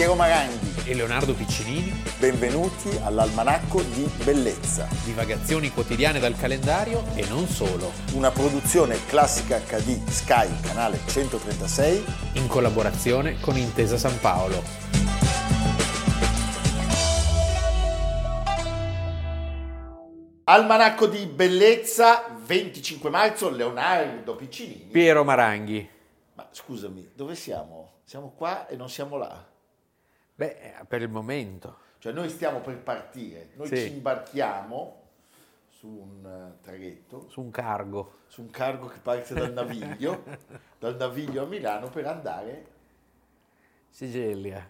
Piero 0.00 0.14
Maranghi. 0.14 0.88
e 0.88 0.94
Leonardo 0.94 1.34
Piccinini, 1.34 1.92
Benvenuti 2.18 2.88
all'Almanacco 3.02 3.82
di 3.82 4.10
Bellezza, 4.24 4.88
divagazioni 5.04 5.70
quotidiane 5.70 6.18
dal 6.18 6.34
calendario 6.38 7.04
e 7.14 7.26
non 7.28 7.46
solo, 7.46 7.92
una 8.14 8.30
produzione 8.30 8.96
classica 9.04 9.58
HD 9.58 10.02
Sky, 10.08 10.48
canale 10.62 11.00
136. 11.06 12.02
in 12.36 12.46
collaborazione 12.46 13.38
con 13.40 13.58
Intesa 13.58 13.98
San 13.98 14.18
Paolo. 14.20 14.62
Almanacco 20.44 21.08
di 21.08 21.26
Bellezza, 21.26 22.24
25 22.42 23.10
marzo, 23.10 23.50
Leonardo 23.50 24.34
Piccinini. 24.34 24.88
Piero 24.90 25.24
Maranghi. 25.24 25.86
Ma 26.36 26.48
scusami, 26.50 27.10
dove 27.14 27.34
siamo? 27.34 27.98
Siamo 28.04 28.32
qua 28.34 28.66
e 28.66 28.76
non 28.76 28.88
siamo 28.88 29.18
là. 29.18 29.49
Beh, 30.40 30.86
per 30.88 31.02
il 31.02 31.10
momento. 31.10 31.76
Cioè 31.98 32.12
noi 32.12 32.30
stiamo 32.30 32.60
per 32.60 32.78
partire, 32.78 33.50
noi 33.56 33.66
Sì. 33.66 33.76
ci 33.76 33.92
imbarchiamo 33.92 35.02
su 35.68 35.86
un 35.86 36.24
eh, 36.24 36.62
traghetto, 36.62 37.28
Su 37.28 37.42
un 37.42 37.50
cargo. 37.50 38.20
su 38.26 38.40
un 38.40 38.48
cargo 38.48 38.86
che 38.86 39.00
parte 39.00 39.34
dal 39.34 39.52
Naviglio, 39.52 40.24
dal 40.80 40.96
Naviglio 40.96 41.42
a 41.42 41.46
Milano 41.46 41.90
per 41.90 42.06
andare 42.06 42.66
Sigelia. 43.90 44.66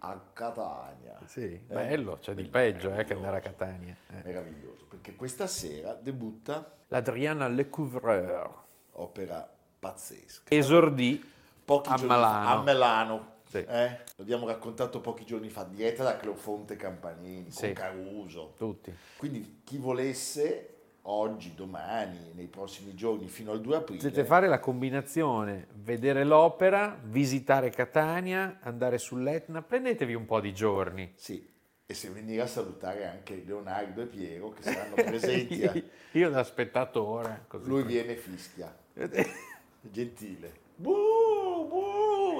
a 0.00 0.20
Catania. 0.34 1.18
Sì, 1.24 1.56
bello, 1.56 2.18
c'è 2.20 2.34
di 2.34 2.44
peggio 2.44 2.94
eh, 2.94 3.04
che 3.04 3.14
andare 3.14 3.38
a 3.38 3.40
Catania. 3.40 3.96
eh. 4.10 4.20
Meraviglioso, 4.24 4.84
perché 4.90 5.16
questa 5.16 5.46
sera 5.46 5.94
debutta 5.94 6.70
L'Adriana 6.88 7.48
Lecouvreur 7.48 8.52
opera 8.92 9.50
pazzesca. 9.78 10.54
esordì 10.54 11.32
Pochi 11.64 11.88
a 11.88 11.96
Milano. 11.96 12.48
a 12.48 12.62
Milano. 12.62 13.32
Sì. 13.58 13.64
eh? 13.68 13.98
L'abbiamo 14.16 14.46
raccontato 14.46 15.00
pochi 15.00 15.24
giorni 15.24 15.48
fa, 15.48 15.62
diretta 15.64 16.02
da 16.02 16.16
Cleofonte 16.16 16.74
Campanini, 16.76 17.50
Sì. 17.50 17.66
con 17.66 17.72
Caruso. 17.74 18.54
tutti. 18.56 18.92
Quindi 19.16 19.60
chi 19.62 19.78
volesse 19.78 20.70
oggi, 21.02 21.54
domani, 21.54 22.32
nei 22.34 22.46
prossimi 22.48 22.94
giorni, 22.94 23.28
fino 23.28 23.52
al 23.52 23.60
2 23.60 23.76
aprile, 23.76 23.98
Potete 24.02 24.24
fare 24.24 24.48
la 24.48 24.58
combinazione, 24.58 25.68
vedere 25.74 26.24
l'opera, 26.24 26.98
visitare 27.04 27.70
Catania, 27.70 28.58
andare 28.62 28.98
sull'Etna, 28.98 29.62
prendetevi 29.62 30.14
un 30.14 30.24
po' 30.24 30.40
di 30.40 30.52
giorni. 30.52 31.12
Sì, 31.14 31.46
e 31.86 31.94
se 31.94 32.08
venire 32.08 32.40
a 32.42 32.46
salutare 32.46 33.06
anche 33.06 33.42
Leonardo 33.46 34.00
e 34.02 34.06
Piero 34.06 34.50
che 34.50 34.62
saranno 34.62 34.94
presenti, 34.94 35.64
a- 35.64 35.72
Io 36.12 36.30
da 36.30 36.42
spettatore. 36.42 37.44
Così. 37.48 37.68
lui 37.68 37.82
viene 37.84 38.12
e 38.12 38.16
fischia, 38.16 38.74
gentile. 39.80 40.62
Buh, 40.76 41.43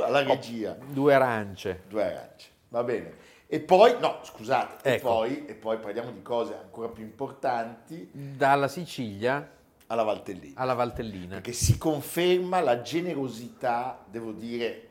alla 0.03 0.23
regia, 0.23 0.73
Due 0.73 1.15
arance. 1.15 1.83
due 1.89 2.03
arance, 2.05 2.49
va 2.69 2.83
bene. 2.83 3.13
E 3.47 3.61
poi, 3.61 3.97
no, 4.01 4.19
scusate, 4.23 4.89
e, 4.89 4.95
Ecco. 4.95 5.07
poi, 5.09 5.45
e 5.47 5.55
poi 5.55 5.79
parliamo 5.79 6.11
di 6.11 6.23
cose 6.23 6.55
ancora 6.57 6.89
più 6.89 7.05
importanti 7.05 8.09
Dalla 8.13 8.67
Sicilia 8.69 9.49
alla 9.87 10.03
Valtellina. 10.03 10.59
alla 10.61 10.75
Valtellina. 10.75 11.35
Perché 11.35 11.53
si 11.53 11.77
conferma 11.79 12.61
la 12.61 12.81
generosità, 12.83 14.03
devo 14.11 14.33
dire, 14.33 14.89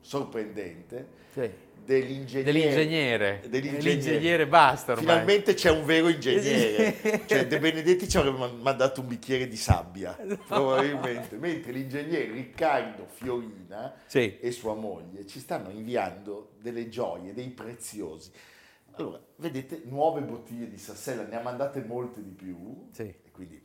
sorprendente, 0.00 1.06
Sì. 1.32 1.50
Dell'ingegnere. 1.98 2.44
Dell'ingegnere. 2.52 3.40
Dell'ingegnere. 3.48 3.82
L'ingegnere 3.90 4.46
basta 4.46 4.92
ormai. 4.92 5.06
Finalmente 5.06 5.54
c'è 5.54 5.70
un 5.70 5.84
vero 5.84 6.08
ingegnere. 6.08 7.22
cioè, 7.26 7.46
De 7.46 7.58
Benedetti 7.58 8.08
ci 8.08 8.16
avrebbe 8.16 8.38
man- 8.38 8.58
mandato 8.60 9.00
un 9.00 9.08
bicchiere 9.08 9.48
di 9.48 9.56
sabbia, 9.56 10.16
probabilmente. 10.46 11.36
Mentre 11.36 11.72
l'ingegnere 11.72 12.30
Riccardo 12.32 13.06
Fiorina 13.06 13.94
Sì. 14.06 14.38
e 14.40 14.50
sua 14.52 14.74
moglie 14.74 15.26
ci 15.26 15.40
stanno 15.40 15.70
inviando 15.70 16.52
delle 16.60 16.88
gioie, 16.88 17.32
dei 17.34 17.48
preziosi. 17.50 18.30
Allora, 18.92 19.20
vedete, 19.36 19.82
nuove 19.84 20.20
bottiglie 20.20 20.68
di 20.68 20.76
Sassella, 20.78 21.22
ne 21.24 21.36
ha 21.36 21.40
mandate 21.40 21.80
molte 21.82 22.22
di 22.22 22.30
più. 22.30 22.88
Sì. 22.92 23.02
E 23.02 23.30
quindi, 23.32 23.62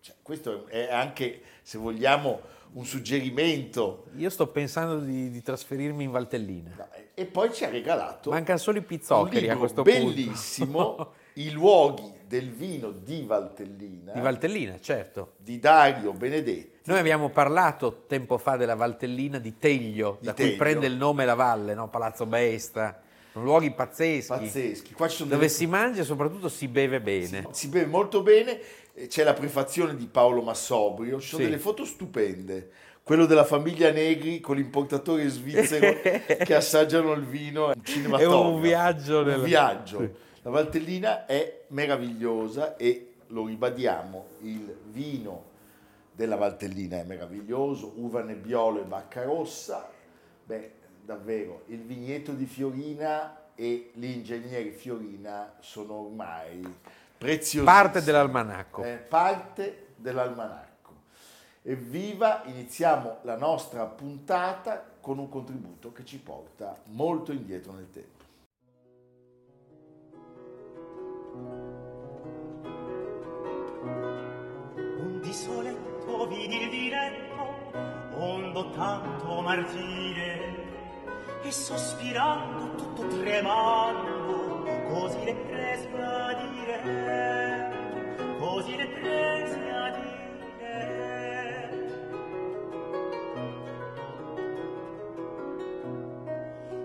cioè, 0.00 0.14
questo 0.22 0.66
è 0.66 0.88
anche, 0.90 1.42
se 1.62 1.78
vogliamo, 1.78 2.40
un 2.74 2.84
suggerimento. 2.84 4.06
Io 4.16 4.30
sto 4.30 4.46
pensando 4.48 4.98
di, 4.98 5.30
di 5.30 5.42
trasferirmi 5.42 6.04
in 6.04 6.10
Valtellina. 6.10 6.88
E- 7.14 7.26
poi 7.26 7.52
ci 7.52 7.64
ha 7.64 7.68
regalato 7.68 8.30
Mancano 8.30 8.58
solo 8.58 8.78
i 8.78 8.82
pizzoccheri 8.82 9.48
a 9.48 9.56
questo 9.56 9.82
bellissimo, 9.82 10.94
punto. 10.94 11.12
I 11.34 11.50
luoghi 11.50 12.12
del 12.26 12.50
vino 12.50 12.90
di 12.90 13.24
Valtellina, 13.26 14.12
Di 14.12 14.20
Valtellina, 14.20 14.78
certo. 14.80 15.32
di 15.36 15.58
Dario 15.58 16.12
Benedetti. 16.12 16.70
Noi 16.84 16.98
abbiamo 16.98 17.28
parlato 17.30 18.04
tempo 18.06 18.38
fa 18.38 18.56
della 18.56 18.74
Valtellina 18.74 19.38
di 19.38 19.56
Teglio, 19.58 20.16
Di 20.20 20.26
da 20.26 20.34
cui 20.34 20.44
Teglio. 20.44 20.56
prende 20.56 20.86
il 20.86 20.96
nome 20.96 21.24
la 21.24 21.34
valle, 21.34 21.74
no? 21.74 21.88
Palazzo 21.88 22.26
Besta. 22.26 23.00
Luoghi 23.34 23.70
pazzeschi, 23.70 24.28
Pazzeschi. 24.28 24.92
Qua 24.92 25.08
ci 25.08 25.16
sono 25.16 25.30
dove 25.30 25.46
delle- 25.46 25.52
si 25.54 25.66
mangia 25.66 26.02
e 26.02 26.04
soprattutto 26.04 26.50
si 26.50 26.68
beve 26.68 27.00
bene. 27.00 27.46
si 27.52 27.68
beve 27.68 27.86
molto 27.86 28.20
bene, 28.22 28.60
c'è 29.08 29.24
la 29.24 29.32
prefazione 29.32 29.96
di 29.96 30.06
Paolo 30.06 30.42
Massobrio, 30.42 31.20
ci 31.20 31.28
sono 31.28 31.42
Sì. 31.42 31.48
delle 31.48 31.60
foto 31.60 31.84
stupende. 31.84 32.70
Quello 33.02 33.26
della 33.26 33.44
famiglia 33.44 33.90
Negri 33.90 34.38
con 34.40 34.56
l'importatore 34.56 35.28
svizzero 35.28 36.00
che 36.44 36.54
assaggiano 36.54 37.12
il 37.12 37.24
vino, 37.24 37.72
un. 37.74 38.16
È 38.18 38.24
un 38.26 38.60
viaggio 38.60 39.20
Un 39.20 39.26
nel- 39.26 39.40
viaggio. 39.42 39.98
Sì. 39.98 40.10
La 40.42 40.50
Valtellina 40.50 41.26
è 41.26 41.62
meravigliosa 41.68 42.76
e 42.76 43.14
lo 43.28 43.46
ribadiamo, 43.46 44.26
il 44.42 44.76
vino 44.90 45.50
della 46.14 46.36
Valtellina 46.36 46.98
è 46.98 47.04
meraviglioso, 47.04 47.92
uva 47.96 48.22
nebbiolo 48.22 48.80
e 48.80 48.84
bacca 48.84 49.22
rossa. 49.24 49.88
Beh, 50.44 50.70
davvero, 51.04 51.62
il 51.66 51.80
vigneto 51.82 52.32
di 52.32 52.44
Fiorina 52.44 53.46
e 53.54 53.90
l'ingegnere 53.94 54.70
Fiorina 54.72 55.54
sono 55.60 55.94
ormai. 55.94 56.60
Parte 57.62 58.02
dell'almanacco. 58.02 58.82
È 58.82 58.96
parte 58.96 59.94
dell'almanacco. 59.94 60.70
Evviva, 61.62 62.42
iniziamo 62.46 63.18
la 63.22 63.36
nostra 63.36 63.84
puntata 63.84 64.84
con 65.00 65.18
un 65.18 65.28
contributo 65.28 65.92
che 65.92 66.04
ci 66.04 66.18
porta 66.18 66.76
molto 66.86 67.30
indietro 67.30 67.72
nel 67.72 67.90
tempo. 67.90 68.24
Un 74.98 75.20
di 75.20 75.32
soletto 75.32 76.26
vidi 76.26 76.62
il 76.62 76.70
diretto, 76.70 78.16
ondo 78.16 78.70
tanto 78.70 79.40
martire, 79.40 80.70
e 81.42 81.50
sospirando 81.52 82.74
tutto 82.74 83.06
tremando, 83.06 84.64
così 84.88 85.24
le 85.24 85.34
prese 85.34 85.88
a 85.92 86.41
dire, 86.62 86.80
le 88.76 88.86
prese 89.00 89.70
a 89.70 89.90
dire. 89.90 90.10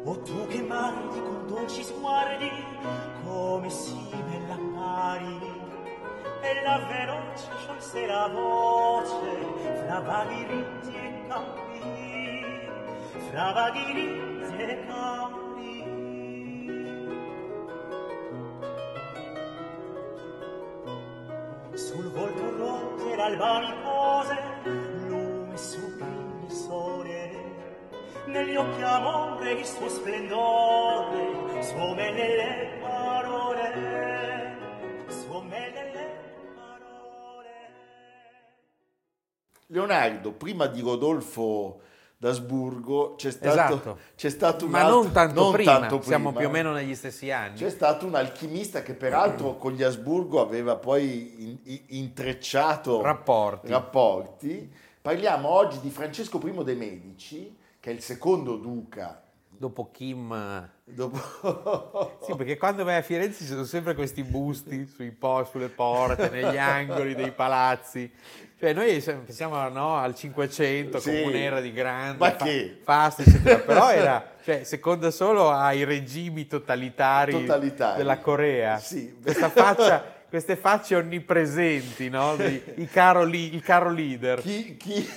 O 0.05 0.21
tu 0.21 0.47
che 0.47 0.61
mardi 0.61 1.21
con 1.21 1.47
dolci 1.47 1.83
sguardi, 1.83 2.49
come 3.23 3.69
si 3.69 3.95
bella 4.29 4.53
appari, 4.53 5.39
e 6.41 6.61
la 6.63 6.77
veloce 6.87 7.49
sciolse 7.57 8.05
la 8.05 8.27
voce 8.27 9.75
fra 9.75 9.99
vaghi 9.99 10.45
riti 10.47 10.95
e 10.95 11.27
campi, 11.27 11.81
fra 13.29 13.51
vaghi 13.51 13.91
riti 13.93 14.61
e 14.61 14.85
campi. 14.85 15.36
Mi 23.35 23.73
pose, 23.83 24.37
lume 25.07 25.57
sublime 25.57 26.49
sole, 26.49 27.31
negli 28.27 28.55
occhi 28.55 28.81
amore 28.81 29.51
il 29.51 29.65
suo 29.65 29.89
splendore, 29.89 31.61
suome 31.61 32.11
nelle 32.11 32.77
parole, 32.79 34.57
suome 35.09 35.71
nelle 35.71 36.53
parole. 36.55 37.49
Leonardo, 39.67 40.31
prima 40.31 40.67
di 40.67 40.79
Rodolfo 40.79 41.81
d'Asburgo 42.19 43.13
c'è 43.15 43.29
stato, 43.31 43.73
Esatto. 43.73 43.97
c'è 44.15 44.29
stato 44.29 44.65
un 44.65 44.71
Ma 44.71 44.81
altro- 44.81 45.01
non 45.03 45.11
tanto 45.11 45.41
non 45.41 45.51
prima, 45.51 45.79
tanto 45.79 46.01
siamo 46.01 46.31
prima. 46.33 46.39
più 46.39 46.47
o 46.47 46.51
meno 46.51 46.71
negli 46.73 46.95
stessi 46.95 47.29
anni. 47.31 47.55
C'è 47.57 47.69
stato 47.69 48.05
un 48.07 48.15
alchimista 48.15 48.81
che 48.81 48.93
peraltro 48.95 49.55
con 49.57 49.73
gli 49.73 49.83
Asburgo 49.83 50.41
aveva 50.41 50.75
poi 50.77 51.35
in- 51.43 51.57
in- 51.63 51.81
intrecciato 51.89 53.01
Rapporti. 53.01 53.67
rapporti. 53.69 54.71
Parliamo 55.01 55.47
oggi 55.49 55.79
di 55.79 55.89
Francesco 55.89 56.39
I 56.43 56.63
dei 56.63 56.75
Medici, 56.75 57.55
che 57.79 57.91
è 57.91 57.93
il 57.93 58.01
secondo 58.01 58.55
duca 58.57 59.21
Dopo 59.59 59.89
Kim... 59.91 60.69
Dopo... 60.83 62.15
Sì, 62.21 62.35
perché 62.35 62.57
quando 62.57 62.83
vai 62.83 62.97
a 62.97 63.01
Firenze 63.01 63.39
ci 63.43 63.45
sono 63.49 63.63
sempre 63.63 63.95
questi 63.95 64.23
busti 64.23 64.85
sui 64.85 65.11
po- 65.11 65.45
sulle 65.49 65.69
porte, 65.69 66.29
negli 66.31 66.57
angoli 66.57 67.15
dei 67.15 67.31
palazzi. 67.31 68.11
Cioè 68.59 68.73
noi 68.73 68.99
pensiamo 69.01 69.67
no, 69.69 69.97
al 69.97 70.15
500 70.15 70.99
Sì. 70.99 71.09
come 71.09 71.21
un'era 71.23 71.59
di 71.61 71.71
grande 71.71 72.17
Ma 72.17 72.31
fa- 72.31 72.43
che? 72.45 72.79
fasti, 72.83 73.21
eccetera. 73.21 73.59
però 73.59 73.89
era, 73.91 74.31
cioè, 74.43 74.63
seconda 74.63 75.11
solo 75.11 75.51
ai 75.51 75.83
regimi 75.83 76.47
totalitari, 76.47 77.31
Totalitari. 77.33 77.97
della 77.97 78.17
Corea. 78.19 78.77
Sì. 78.77 79.15
Questa 79.21 79.49
faccia, 79.49 80.16
queste 80.29 80.55
facce 80.55 80.95
onnipresenti, 80.95 82.09
no? 82.09 82.35
I 82.35 82.87
caro 82.91 83.23
li- 83.23 83.53
il 83.53 83.61
caro 83.61 83.89
leader. 83.89 84.39
Chi, 84.41 84.75
chi- 84.77 85.07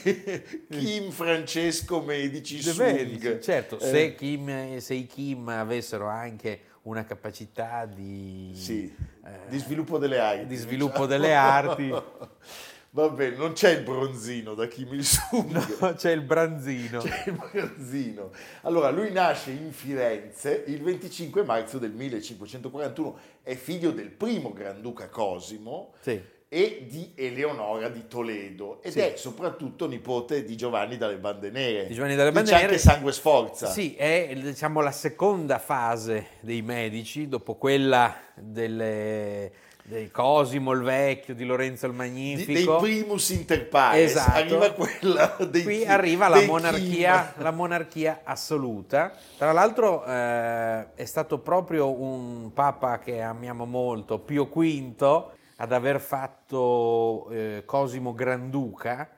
Kim 0.69 1.11
Francesco 1.11 2.01
Medici 2.03 2.63
De. 2.63 2.75
Medici, 2.75 3.39
certo, 3.43 3.79
Eh, 3.79 3.87
se, 3.87 4.15
Kim, 4.15 4.79
se 4.79 4.95
i 4.95 5.07
Kim 5.07 5.49
avessero 5.49 6.07
anche 6.07 6.61
una 6.83 7.05
capacità 7.05 7.85
di, 7.87 8.53
sì, 8.55 8.85
eh, 9.25 9.31
di 9.49 9.59
sviluppo 9.59 9.99
delle 9.99 10.19
arti. 10.19 10.47
di 10.47 10.57
sviluppo 10.57 11.07
diciamo. 11.07 11.07
delle 11.07 11.35
arti. 11.35 11.93
Va 12.93 13.09
bene, 13.09 13.37
non 13.37 13.53
c'è 13.53 13.71
il 13.71 13.83
bronzino 13.85 14.55
da 14.55 14.67
Kim 14.67 14.93
Il-sung. 14.95 15.79
no, 15.81 15.95
c'è 15.95 16.11
il 16.11 16.23
branzino. 16.23 17.01
C'è 17.01 17.23
il 17.27 17.39
bronzino. 17.51 18.31
Allora, 18.63 18.91
lui 18.91 19.13
nasce 19.13 19.53
in 19.53 19.73
Firenze 19.73 20.65
il 20.67 20.83
25 20.83 21.45
marzo 21.45 21.79
del 21.79 21.93
1541, 21.93 23.19
è 23.45 23.55
figlio 23.55 23.93
del 23.93 24.11
primo 24.11 24.53
Granduca 24.53 25.09
Cosimo 25.09 25.93
Sì. 26.01 26.21
e 26.49 26.87
di 26.91 27.13
Eleonora 27.15 27.89
di 27.89 28.09
Toledo 28.09 28.83
ed 28.83 28.91
Sì. 28.91 28.99
è 28.99 29.13
soprattutto 29.15 29.87
nipote 29.87 30.43
di 30.45 30.57
Giovanni 30.57 30.97
dalle 30.97 31.19
Bande 31.19 31.51
Nere. 31.51 31.87
Di 31.87 31.95
Giovanni 31.95 32.17
dalle 32.17 32.33
Bande 32.33 32.51
c'è 32.51 32.57
Nere. 32.57 32.67
anche 32.71 32.79
sangue 32.81 33.13
sforza. 33.13 33.67
Sì, 33.69 33.95
è 33.95 34.33
diciamo, 34.35 34.81
la 34.81 34.91
seconda 34.91 35.61
fase 35.61 36.27
dei 36.41 36.61
medici, 36.63 37.29
dopo 37.29 37.55
quella 37.55 38.17
delle, 38.35 39.53
dei 39.85 40.11
Cosimo 40.11 40.73
il 40.73 40.83
Vecchio, 40.83 41.35
di 41.35 41.45
Lorenzo 41.45 41.87
il 41.87 41.93
Di- 41.93 41.99
Magnifico. 41.99 42.79
dei 42.81 43.01
primus 43.03 43.29
inter 43.31 43.69
pares, 43.69 44.11
Esatto. 44.11 44.39
arriva 44.39 44.71
quella 44.73 45.37
dei 45.49 45.63
Qui 45.63 45.79
Kim- 45.81 45.89
arriva 45.91 46.29
la 46.29 46.43
monarchia, 46.43 47.35
la 47.39 47.51
monarchia 47.51 48.21
assoluta. 48.25 49.13
Tra 49.37 49.53
l'altro 49.53 50.05
eh, 50.05 50.95
è 50.95 51.05
stato 51.05 51.39
proprio 51.39 51.91
un 51.91 52.53
papa 52.53 52.99
che 52.99 53.21
amiamo 53.21 53.65
molto, 53.65 54.19
Pio 54.19 54.45
V, 54.47 55.25
ad 55.57 55.73
aver 55.73 56.01
fatto 56.01 57.29
eh, 57.31 57.63
Cosimo 57.67 58.15
Granduca, 58.15 59.09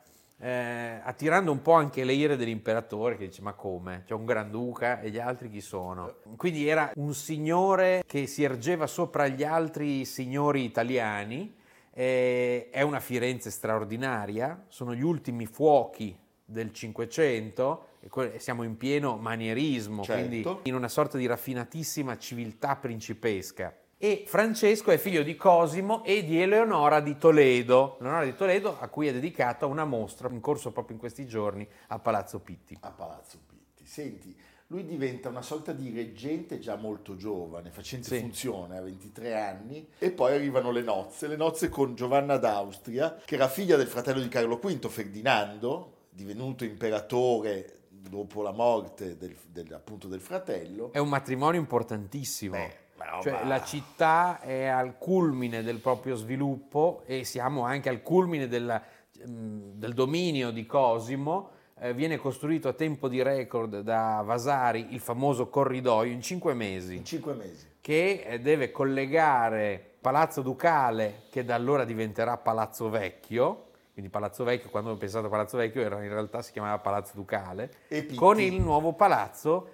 eh, 0.43 1.01
attirando 1.05 1.53
un 1.53 1.63
po' 1.63 1.75
anche 1.75 2.03
le 2.03 2.15
ire 2.15 2.37
dell'imperatore 2.37 3.17
che 3.17 3.27
dice 3.27 3.43
ma 3.43 3.53
come? 3.53 4.03
C'è 4.05 4.13
un 4.13 4.25
Granduca 4.25 5.01
e 5.01 5.11
gli 5.11 5.21
altri 5.21 5.49
chi 5.49 5.61
sono? 5.61 6.17
Quindi 6.37 6.67
era 6.67 6.91
un 6.97 7.15
signore 7.15 8.03
che 8.07 8.27
si 8.27 8.43
ergeva 8.43 8.89
sopra 8.89 9.29
gli 9.29 9.45
altri 9.45 10.05
signori 10.05 10.65
italiani, 10.65 11.55
eh, 11.95 12.71
è 12.71 12.83
una 12.83 12.99
Firenze 12.99 13.51
straordinaria, 13.51 14.65
sono 14.67 14.95
gli 14.95 15.03
ultimi 15.03 15.47
fuochi 15.47 16.19
del 16.45 16.73
Cinquecento, 16.73 17.87
que- 18.09 18.41
siamo 18.41 18.65
in 18.65 18.77
pieno 18.77 19.17
manierismo, 19.17 20.03
Certo. 20.03 20.29
quindi 20.29 20.69
in 20.69 20.75
una 20.75 20.89
sorta 20.89 21.19
di 21.19 21.27
raffinatissima 21.27 22.19
civiltà 22.19 22.75
principesca. 22.75 23.73
E 24.05 24.25
Francesco 24.27 24.91
è 24.91 24.99
figlio 24.99 25.23
di 25.23 25.37
Cosimo 25.37 26.03
e 26.03 26.25
di 26.25 26.43
Eleonora 26.43 26.99
di 26.99 27.17
Toledo, 27.17 27.99
Eleonora 28.01 28.25
di 28.25 28.35
Toledo 28.35 28.77
a 28.81 28.89
cui 28.89 29.07
è 29.07 29.13
dedicata 29.13 29.67
una 29.67 29.85
mostra 29.85 30.29
in 30.29 30.41
corso 30.41 30.73
proprio 30.73 30.95
in 30.95 31.01
questi 31.01 31.25
giorni 31.25 31.65
a 31.87 32.01
Palazzo 32.01 32.41
Pitti. 32.41 32.77
a 32.81 32.91
Palazzo 32.91 33.39
Pitti. 33.47 33.87
Senti, 33.87 34.37
lui 34.67 34.85
diventa 34.87 35.29
una 35.29 35.41
sorta 35.41 35.73
di 35.73 35.93
reggente 35.95 36.59
già 36.59 36.75
molto 36.75 37.15
giovane, 37.15 37.71
facente 37.71 38.09
Sì. 38.09 38.19
funzione 38.19 38.77
a 38.77 38.83
23 38.83 39.39
anni, 39.41 39.89
e 39.99 40.11
poi 40.11 40.35
arrivano 40.35 40.73
le 40.73 40.83
nozze, 40.83 41.29
le 41.29 41.37
nozze 41.37 41.69
con 41.69 41.95
Giovanna 41.95 42.39
d'Austria, 42.39 43.21
che 43.25 43.37
era 43.37 43.47
figlia 43.47 43.77
del 43.77 43.87
fratello 43.87 44.21
di 44.21 44.27
Carlo 44.27 44.57
V, 44.57 44.89
Ferdinando, 44.89 46.07
divenuto 46.11 46.65
imperatore 46.65 47.83
dopo 47.89 48.43
la 48.43 48.51
morte 48.51 49.17
del, 49.17 49.37
del- 49.47 49.73
appunto 49.73 50.09
del 50.09 50.21
fratello. 50.21 50.93
È 50.93 50.99
un 50.99 51.09
matrimonio 51.09 51.61
importantissimo. 51.61 52.57
Beh, 52.57 52.82
roba- 53.17 53.23
Cioè, 53.23 53.45
la 53.47 53.63
città 53.63 54.41
è 54.41 54.65
al 54.67 54.99
culmine 54.99 55.63
del 55.63 55.79
proprio 55.79 56.15
sviluppo 56.17 57.03
e 57.07 57.25
siamo 57.25 57.65
anche 57.65 57.89
al 57.89 58.03
culmine 58.03 58.49
della- 58.49 58.83
mm, 59.29 59.73
del 59.75 59.93
dominio 59.95 60.51
di 60.51 60.67
Cosimo. 60.67 61.51
Eh, 61.81 61.95
viene 61.95 62.17
costruito 62.17 62.69
a 62.69 62.73
tempo 62.75 63.09
di 63.09 63.23
record 63.23 63.81
da 63.81 64.23
Vasari 64.25 64.89
il 64.95 65.01
famoso 65.01 65.49
corridoio 65.49 66.13
in 66.13 66.23
cinque 66.23 66.55
mesi. 66.55 66.97
In 66.97 67.05
cinque 67.05 67.35
mesi. 67.35 67.71
che 67.81 68.23
eh, 68.25 68.39
deve 68.41 68.71
collegare 68.71 69.95
Palazzo 70.01 70.41
Ducale, 70.43 71.23
che 71.31 71.45
da 71.45 71.57
allora 71.57 71.85
diventerà 71.85 72.37
Palazzo 72.37 72.89
Vecchio, 72.89 73.71
quindi 73.93 74.11
Palazzo 74.11 74.45
Vecchio, 74.45 74.71
quando 74.71 74.91
ho 74.91 74.97
pensato 74.97 75.27
a 75.27 75.29
Palazzo 75.29 75.57
Vecchio, 75.57 75.83
era, 75.83 76.01
in 76.05 76.09
realtà 76.09 76.43
si 76.43 76.53
chiamava 76.53 76.79
Palazzo 76.79 77.13
Ducale, 77.17 77.71
con 78.15 78.39
il 78.41 78.61
nuovo 78.61 78.93
palazzo 78.93 79.69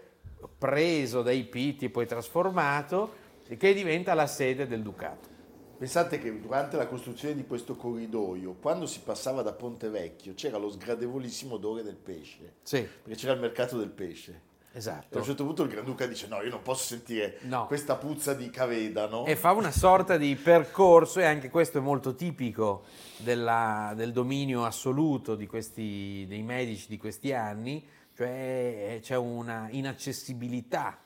preso 0.57 1.21
dai 1.23 1.45
Pitti 1.45 1.87
e 1.87 1.91
poi 1.91 2.07
trasformato, 2.07 3.13
che 3.57 3.73
diventa 3.75 4.15
la 4.15 4.27
sede 4.27 4.67
del 4.67 4.83
Ducato. 4.83 5.37
Pensate 5.79 6.19
che 6.19 6.41
durante 6.41 6.77
la 6.77 6.89
costruzione 6.89 7.37
di 7.37 7.47
questo 7.47 7.77
corridoio, 7.77 8.55
quando 8.61 8.85
si 8.87 9.01
passava 9.05 9.43
da 9.43 9.53
Ponte 9.53 9.89
Vecchio, 9.89 10.35
c'era 10.35 10.59
lo 10.59 10.69
sgradevolissimo 10.71 11.55
odore 11.55 11.85
del 11.85 11.95
pesce, 11.97 12.55
Sì, 12.63 12.81
perché 13.03 13.17
c'era 13.17 13.33
il 13.35 13.41
mercato 13.41 13.79
del 13.79 13.91
pesce. 13.91 14.47
E 14.71 14.75
a 14.75 14.79
esatto. 14.79 15.19
un 15.19 15.25
certo 15.25 15.45
punto 15.45 15.63
il 15.63 15.69
Granduca 15.71 16.05
dice: 16.07 16.27
No, 16.27 16.43
io 16.43 16.51
non 16.51 16.63
posso 16.63 16.85
sentire 16.85 17.39
No. 17.43 17.67
questa 17.67 17.95
puzza 17.97 18.35
di 18.35 18.51
cavedano. 18.51 19.25
E 19.25 19.35
fa 19.37 19.53
una 19.53 19.71
sorta 19.71 20.17
di 20.17 20.35
percorso, 20.37 21.21
e 21.21 21.25
anche 21.25 21.49
questo 21.49 21.79
è 21.79 21.81
molto 21.81 22.15
tipico 22.17 22.83
della- 23.19 23.93
del 23.97 24.11
dominio 24.13 24.65
assoluto 24.65 25.37
di 25.37 25.47
questi, 25.47 26.27
dei 26.29 26.43
medici 26.43 26.87
di 26.89 26.99
questi 26.99 27.33
anni, 27.33 27.87
cioè 28.17 28.99
c'è 29.01 29.17
una 29.17 29.69
inaccessibilità 29.71 30.99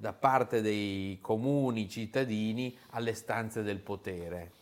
da 0.00 0.14
parte 0.14 0.62
dei 0.62 1.18
comuni 1.20 1.88
cittadini 1.88 2.76
alle 2.90 3.12
stanze 3.12 3.62
del 3.62 3.80
potere. 3.80 4.52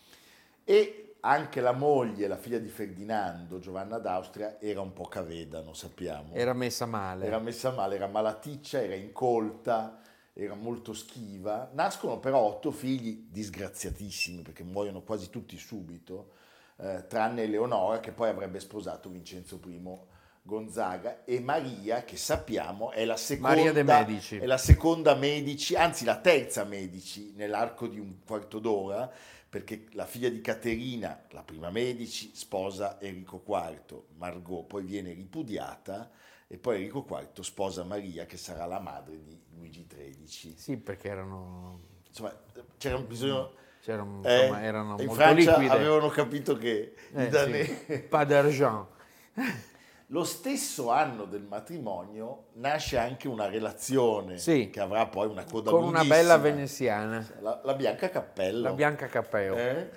E 0.64 1.14
anche 1.20 1.60
la 1.60 1.72
moglie, 1.72 2.26
la 2.26 2.36
figlia 2.36 2.58
di 2.58 2.68
Ferdinando, 2.68 3.60
Giovanna 3.60 3.98
d'Austria, 3.98 4.60
era 4.60 4.80
un 4.80 4.92
po' 4.92 5.06
cavedano, 5.06 5.72
sappiamo. 5.72 6.34
Era 6.34 6.52
messa 6.52 6.86
male. 6.86 7.24
Era 7.24 7.38
messa 7.38 7.70
male, 7.70 7.94
era 7.94 8.08
malaticcia, 8.08 8.82
era 8.82 8.94
incolta, 8.94 10.00
era 10.32 10.54
molto 10.54 10.92
schiva. 10.92 11.70
Nascono 11.72 12.18
però 12.18 12.40
otto 12.40 12.72
figli 12.72 13.28
disgraziatissimi, 13.30 14.42
perché 14.42 14.64
muoiono 14.64 15.02
quasi 15.02 15.30
tutti 15.30 15.56
subito, 15.56 16.32
eh, 16.78 17.06
tranne 17.06 17.44
Eleonora, 17.44 18.00
che 18.00 18.10
poi 18.10 18.28
avrebbe 18.28 18.58
sposato 18.58 19.08
Vincenzo 19.08 19.60
I 19.66 19.78
Gonzaga, 20.52 21.24
e 21.26 21.40
Maria, 21.40 22.04
che 22.04 22.16
sappiamo 22.16 22.90
è 22.90 23.04
la 23.04 23.18
seconda, 23.18 23.48
Maria 23.54 23.72
de' 23.72 23.82
Medici. 23.82 24.36
è 24.38 24.46
la 24.46 24.56
seconda 24.56 25.14
Medici, 25.14 25.74
anzi 25.76 26.06
la 26.06 26.16
terza 26.16 26.64
Medici, 26.64 27.34
nell'arco 27.36 27.86
di 27.86 27.98
un 27.98 28.20
quarto 28.24 28.58
d'ora, 28.58 29.10
perché 29.46 29.84
la 29.92 30.06
figlia 30.06 30.30
di 30.30 30.40
Caterina, 30.40 31.24
la 31.32 31.42
prima 31.42 31.68
Medici, 31.70 32.30
sposa 32.34 32.98
Enrico 32.98 33.42
IV, 33.46 34.02
Margot, 34.16 34.64
poi 34.66 34.84
viene 34.84 35.12
ripudiata 35.12 36.10
e 36.46 36.56
poi 36.56 36.76
Enrico 36.76 37.04
IV 37.06 37.40
sposa 37.42 37.84
Maria 37.84 38.24
che 38.24 38.38
sarà 38.38 38.64
la 38.64 38.80
madre 38.80 39.22
di 39.22 39.38
Luigi 39.54 39.86
XIII. 39.86 40.54
Sì, 40.56 40.76
perché 40.78 41.08
erano, 41.08 41.80
Insomma, 42.08 42.34
c'era 42.78 42.96
bisogno... 43.00 43.52
c'erano, 43.82 44.22
eh, 44.24 44.34
insomma, 44.44 44.62
erano 44.62 44.90
in 44.98 45.06
molto 45.08 45.12
Francia 45.12 45.50
liquide. 45.58 45.74
avevano 45.74 46.08
capito 46.08 46.56
che 46.56 46.94
i 47.12 47.16
Eh, 47.16 47.28
danesi... 47.28 47.78
sì. 47.86 47.98
Pas 48.00 48.26
d'argent. 48.26 48.86
Lo 50.10 50.24
stesso 50.24 50.90
anno 50.90 51.24
del 51.26 51.42
matrimonio 51.42 52.46
nasce 52.54 52.96
anche 52.96 53.28
una 53.28 53.46
relazione 53.46 54.38
Sì. 54.38 54.70
che 54.72 54.80
avrà 54.80 55.06
poi 55.06 55.26
una 55.28 55.44
coda 55.44 55.70
Con 55.70 55.84
una 55.84 56.02
bella 56.04 56.38
veneziana, 56.38 57.26
La, 57.40 57.60
la 57.62 57.74
Bianca 57.74 58.08
Cappello. 58.08 58.62
la 58.62 58.72
Bianca 58.72 59.06
Capeo. 59.06 59.54
eh, 59.56 59.90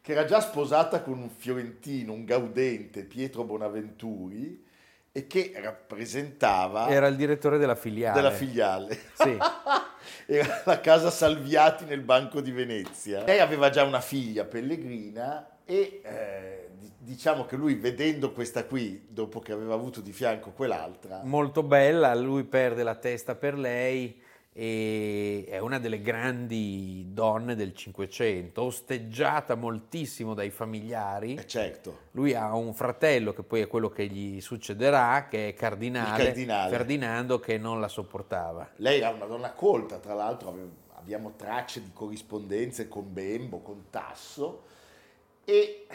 che 0.00 0.12
era 0.12 0.24
già 0.24 0.40
sposata 0.40 1.00
con 1.00 1.18
un 1.18 1.30
fiorentino, 1.30 2.12
un 2.12 2.24
gaudente, 2.24 3.04
Pietro 3.04 3.44
Bonaventuri, 3.44 4.64
e 5.12 5.26
che 5.28 5.52
rappresentava 5.62 6.88
Era 6.88 7.06
il 7.06 7.16
direttore 7.16 7.56
della 7.58 7.74
filiale. 7.76 8.14
della 8.20 8.30
filiale. 8.32 8.98
Sì. 9.14 9.36
Era 10.26 10.62
la 10.64 10.80
casa 10.80 11.10
Salviati 11.10 11.84
nel 11.84 12.00
Banco 12.00 12.40
di 12.40 12.50
Venezia. 12.50 13.22
Lei 13.24 13.38
aveva 13.38 13.70
già 13.70 13.84
una 13.84 14.00
figlia, 14.00 14.44
Pellegrina, 14.44 15.58
e 15.64 16.00
eh, 16.04 16.65
diciamo 16.98 17.44
che 17.44 17.56
lui 17.56 17.74
vedendo 17.74 18.32
questa 18.32 18.64
qui, 18.64 19.06
dopo 19.08 19.40
che 19.40 19.52
aveva 19.52 19.74
avuto 19.74 20.00
di 20.00 20.12
fianco 20.12 20.50
quell'altra, 20.50 21.22
molto 21.24 21.62
bella, 21.62 22.14
lui 22.14 22.44
perde 22.44 22.82
la 22.82 22.94
testa 22.94 23.34
per 23.34 23.56
lei 23.56 24.22
e 24.58 25.44
è 25.50 25.58
una 25.58 25.78
delle 25.78 26.00
grandi 26.00 27.08
donne 27.08 27.54
del 27.54 27.74
Cinquecento, 27.74 28.62
osteggiata 28.62 29.54
moltissimo 29.54 30.32
dai 30.32 30.48
familiari. 30.48 31.34
Eh, 31.34 31.46
certo. 31.46 32.04
Lui 32.12 32.32
ha 32.32 32.54
un 32.54 32.72
fratello 32.72 33.34
che 33.34 33.42
poi 33.42 33.60
è 33.60 33.66
quello 33.66 33.90
che 33.90 34.06
gli 34.06 34.40
succederà, 34.40 35.26
che 35.28 35.48
è 35.48 35.52
cardinale, 35.52 36.24
cardinale. 36.24 36.70
Ferdinando, 36.70 37.38
che 37.38 37.58
non 37.58 37.80
la 37.80 37.88
sopportava. 37.88 38.70
Lei 38.76 39.00
era 39.00 39.10
una 39.10 39.26
donna 39.26 39.52
colta, 39.52 39.98
tra 39.98 40.14
l'altro 40.14 40.84
abbiamo 40.94 41.34
tracce 41.36 41.82
di 41.82 41.90
corrispondenze 41.92 42.88
con 42.88 43.12
Bembo, 43.12 43.58
con 43.58 43.84
Tasso 43.90 44.64
e 45.44 45.86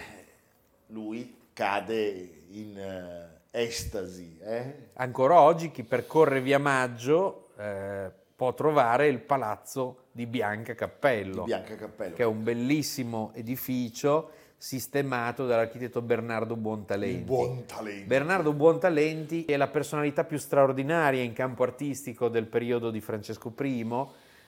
lui 0.92 1.36
cade 1.54 2.30
in 2.50 2.78
eh, 2.78 3.40
estasi. 3.52 4.38
eh? 4.42 4.76
Ancora 4.94 5.40
oggi 5.40 5.72
chi 5.72 5.84
percorre 5.84 6.42
via 6.42 6.60
Maggio 6.60 7.50
eh, 7.58 8.12
può 8.36 8.54
trovare 8.54 9.08
il 9.08 9.20
palazzo 9.20 10.06
di 10.12 10.26
Bianca 10.26 10.74
Cappello, 10.76 11.42
Di 11.44 11.48
Bianca 11.48 11.76
Cappello. 11.76 12.16
che 12.16 12.24
è 12.24 12.26
un 12.26 12.44
bellissimo 12.44 13.32
edificio 13.34 14.32
sistemato 14.58 15.48
dall'architetto 15.48 16.02
Bernardo 16.02 16.56
Buontalenti. 16.56 17.18
Un 17.20 17.26
buon 17.26 17.66
talento. 17.66 18.08
Bernardo 18.08 18.54
Buontalenti 18.54 19.46
è 19.46 19.58
la 19.58 19.68
personalità 19.68 20.24
più 20.24 20.38
straordinaria 20.38 21.24
in 21.24 21.34
campo 21.34 21.64
artistico 21.64 22.30
del 22.30 22.46
periodo 22.46 22.92
di 22.92 23.02
Francesco 23.02 23.54
I, 23.60 23.88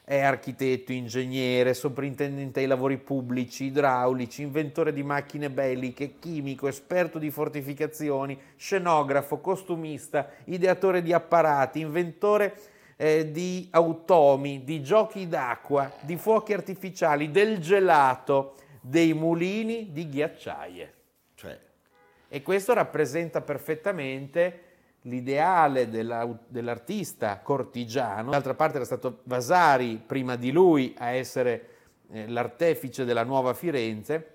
è 0.05 0.19
architetto, 0.19 0.91
ingegnere, 0.91 1.73
sovrintendente 1.73 2.59
ai 2.59 2.65
lavori 2.65 2.97
pubblici, 2.97 3.65
idraulici, 3.65 4.41
inventore 4.41 4.91
di 4.91 5.01
macchine 5.01 5.49
belliche, 5.49 6.19
chimico, 6.19 6.67
esperto 6.67 7.19
di 7.19 7.31
fortificazioni, 7.31 8.37
scenografo, 8.57 9.39
costumista, 9.39 10.29
ideatore 10.45 11.01
di 11.01 11.13
apparati, 11.13 11.79
inventore 11.79 12.53
eh, 12.97 13.31
di 13.31 13.69
automi, 13.71 14.65
di 14.65 14.83
giochi 14.83 15.27
d'acqua, 15.27 15.91
di 16.01 16.17
fuochi 16.17 16.51
artificiali, 16.51 17.31
del 17.31 17.59
gelato, 17.59 18.55
dei 18.81 19.13
mulini 19.13 19.93
di 19.93 20.09
ghiacciaie. 20.09 20.93
Cioè, 21.33 21.57
E 22.27 22.41
questo 22.41 22.73
rappresenta 22.73 23.39
perfettamente 23.39 24.72
l'ideale 25.03 25.89
della- 25.89 26.27
dell'artista 26.47 27.39
cortigiano. 27.39 28.31
D'altra 28.31 28.53
parte 28.53 28.75
era 28.77 28.85
stato 28.85 29.21
Vasari 29.23 30.01
prima 30.05 30.35
di 30.35 30.51
lui 30.51 30.93
a 30.97 31.09
essere 31.09 31.69
eh, 32.11 32.27
l'artefice 32.27 33.05
della 33.05 33.23
nuova 33.23 33.53
Firenze 33.53 34.29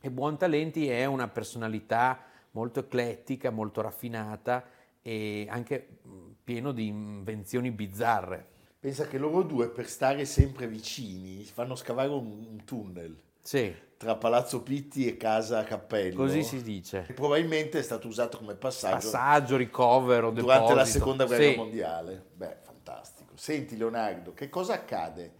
e 0.00 0.10
Buontalenti 0.10 0.88
è 0.88 1.04
una 1.04 1.28
personalità 1.28 2.24
molto 2.52 2.80
eclettica, 2.80 3.50
molto 3.50 3.80
raffinata 3.80 4.68
e 5.00 5.46
anche 5.48 5.86
pieno 6.42 6.72
di 6.72 6.86
invenzioni 6.86 7.70
bizzarre. 7.70 8.46
pensa 8.78 9.06
che 9.06 9.16
loro 9.16 9.42
due 9.42 9.68
per 9.68 9.88
stare 9.88 10.24
sempre 10.24 10.66
vicini 10.66 11.44
fanno 11.44 11.76
scavare 11.76 12.08
un, 12.08 12.46
un 12.50 12.64
tunnel 12.64 13.16
Sì, 13.42 13.74
tra 13.96 14.16
Palazzo 14.16 14.62
Pitti 14.62 15.06
e 15.06 15.16
Casa 15.16 15.62
Cappello. 15.64 16.16
così 16.16 16.42
si 16.42 16.62
dice. 16.62 17.06
probabilmente 17.14 17.78
è 17.78 17.82
stato 17.82 18.08
usato 18.08 18.38
come 18.38 18.54
passaggio, 18.54 18.94
Passaggio, 18.94 19.56
ricovero, 19.56 20.30
durante 20.30 20.68
la 20.74 20.82
deposito. 20.84 20.98
seconda 20.98 21.24
guerra 21.26 21.50
Sì. 21.50 21.56
mondiale. 21.56 22.24
Beh, 22.34 22.56
fantastico. 22.62 23.32
Senti 23.36 23.76
Leonardo, 23.76 24.32
che 24.32 24.48
cosa 24.48 24.74
accade? 24.74 25.34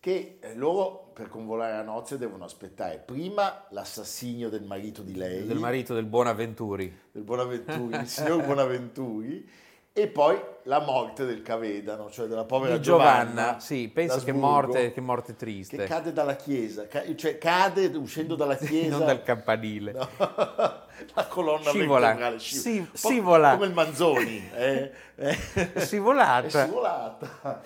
Che 0.00 0.38
eh, 0.40 0.54
loro 0.54 1.10
per 1.12 1.28
convolare 1.28 1.76
a 1.76 1.82
nozze 1.82 2.16
devono 2.16 2.44
aspettare 2.44 3.02
prima 3.04 3.66
l'assassinio 3.70 4.48
del 4.48 4.62
marito 4.62 5.02
di 5.02 5.14
lei, 5.14 5.44
Del 5.46 5.58
marito 5.58 5.92
del 5.92 6.06
Buonaventuri. 6.06 6.98
del 7.12 7.22
Buonaventuri, 7.22 7.96
il 7.98 8.06
signor 8.06 8.42
Buonaventuri, 8.44 9.46
e 9.92 10.06
poi 10.06 10.40
la 10.64 10.78
morte 10.80 11.24
del 11.24 11.42
Cavedano, 11.42 12.10
cioè 12.10 12.26
della 12.28 12.44
povera 12.44 12.76
Di 12.76 12.82
Giovanna, 12.82 13.30
Giovanna. 13.30 13.60
sì, 13.60 13.88
pensa 13.88 14.18
che 14.20 14.32
morte, 14.32 14.92
che 14.92 15.00
morte 15.00 15.34
triste. 15.34 15.76
che 15.76 15.84
cade 15.84 16.12
dalla 16.12 16.36
chiesa, 16.36 16.86
cioè 17.16 17.38
cade 17.38 17.86
uscendo 17.96 18.34
dalla 18.36 18.54
chiesa. 18.56 18.96
non 18.96 19.06
dal 19.06 19.22
campanile. 19.22 19.92
No. 19.92 20.08
la 21.14 21.26
colonna 21.28 21.70
Scivola. 21.70 22.06
vertebrale 22.08 22.38
scivola. 22.38 22.86
Po' 22.90 22.96
scivola. 23.08 23.52
come 23.54 23.66
il 23.66 23.72
Manzoni 23.72 24.50
eh, 24.54 24.92
eh. 25.16 25.38
È 25.72 25.80
scivolata. 25.84 26.46
È 26.46 26.50
scivolata. 26.50 27.62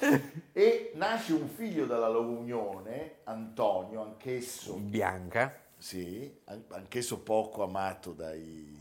e 0.53 0.93
nasce 0.95 1.33
un 1.35 1.49
figlio 1.49 1.85
dalla 1.85 2.09
loro 2.09 2.29
unione 2.29 3.17
Antonio 3.25 4.03
anch'esso 4.03 4.75
Bianca. 4.75 5.55
sì, 5.77 6.33
an- 6.45 6.65
anch'esso 6.69 7.19
poco 7.19 7.65
amato 7.65 8.13
dai, 8.13 8.75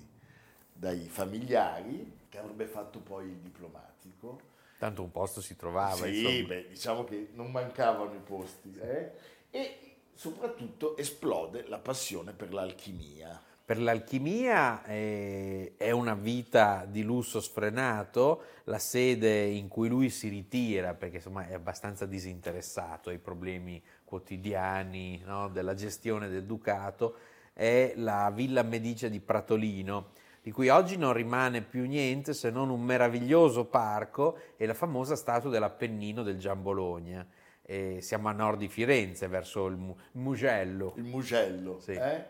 dai 0.71 1.07
familiari 1.09 2.21
che 2.33 2.39
avrebbe 2.39 2.65
fatto 2.65 2.97
poi 2.97 3.27
il 3.27 3.37
diplomatico. 3.37 4.39
Tanto 4.79 5.03
un 5.03 5.11
posto 5.11 5.39
si 5.39 5.55
trovava, 5.55 6.07
sì, 6.07 6.43
beh, 6.43 6.67
diciamo 6.67 7.03
che 7.03 7.29
non 7.35 7.51
mancavano 7.51 8.15
i 8.15 8.21
posti 8.25 8.75
eh? 8.81 9.11
e 9.51 9.97
soprattutto 10.15 10.97
esplode 10.97 11.67
la 11.67 11.77
passione 11.77 12.33
per 12.33 12.51
l'alchimia. 12.51 13.39
Per 13.63 13.79
l'alchimia 13.79 14.83
eh, 14.83 15.75
è 15.77 15.91
una 15.91 16.15
vita 16.15 16.85
di 16.89 17.03
lusso 17.03 17.39
sfrenato, 17.39 18.45
la 18.63 18.79
sede 18.79 19.43
in 19.45 19.67
cui 19.67 19.87
lui 19.87 20.09
si 20.09 20.27
ritira, 20.27 20.95
perché 20.95 21.17
insomma 21.17 21.47
è 21.47 21.53
abbastanza 21.53 22.07
disinteressato 22.07 23.11
ai 23.11 23.19
problemi 23.19 23.81
quotidiani 24.03 25.21
no, 25.23 25.49
della 25.49 25.75
gestione 25.75 26.29
del 26.29 26.45
Ducato, 26.45 27.15
è 27.53 27.93
la 27.97 28.31
Villa 28.31 28.63
Medicia 28.63 29.07
di 29.07 29.19
Pratolino, 29.19 30.09
di 30.43 30.51
cui 30.51 30.67
oggi 30.67 30.97
non 30.97 31.13
rimane 31.13 31.61
più 31.61 31.85
niente 31.85 32.33
se 32.33 32.49
non 32.49 32.69
un 32.69 32.81
meraviglioso 32.81 33.63
parco 33.63 34.37
e 34.57 34.65
la 34.65 34.73
famosa 34.73 35.15
statua 35.15 35.49
dell'Appennino 35.49 36.21
del 36.21 36.37
Gian 36.37 36.61
Bologna. 36.61 37.25
E 37.61 38.01
siamo 38.01 38.27
a 38.27 38.33
nord 38.33 38.59
di 38.59 38.67
Firenze, 38.67 39.29
verso 39.29 39.67
il 39.67 39.77
Mu- 39.77 39.95
Mugello. 40.11 40.95
il 40.97 41.03
Mugello. 41.05 41.79
Sì. 41.79 41.93
eh? 41.93 42.25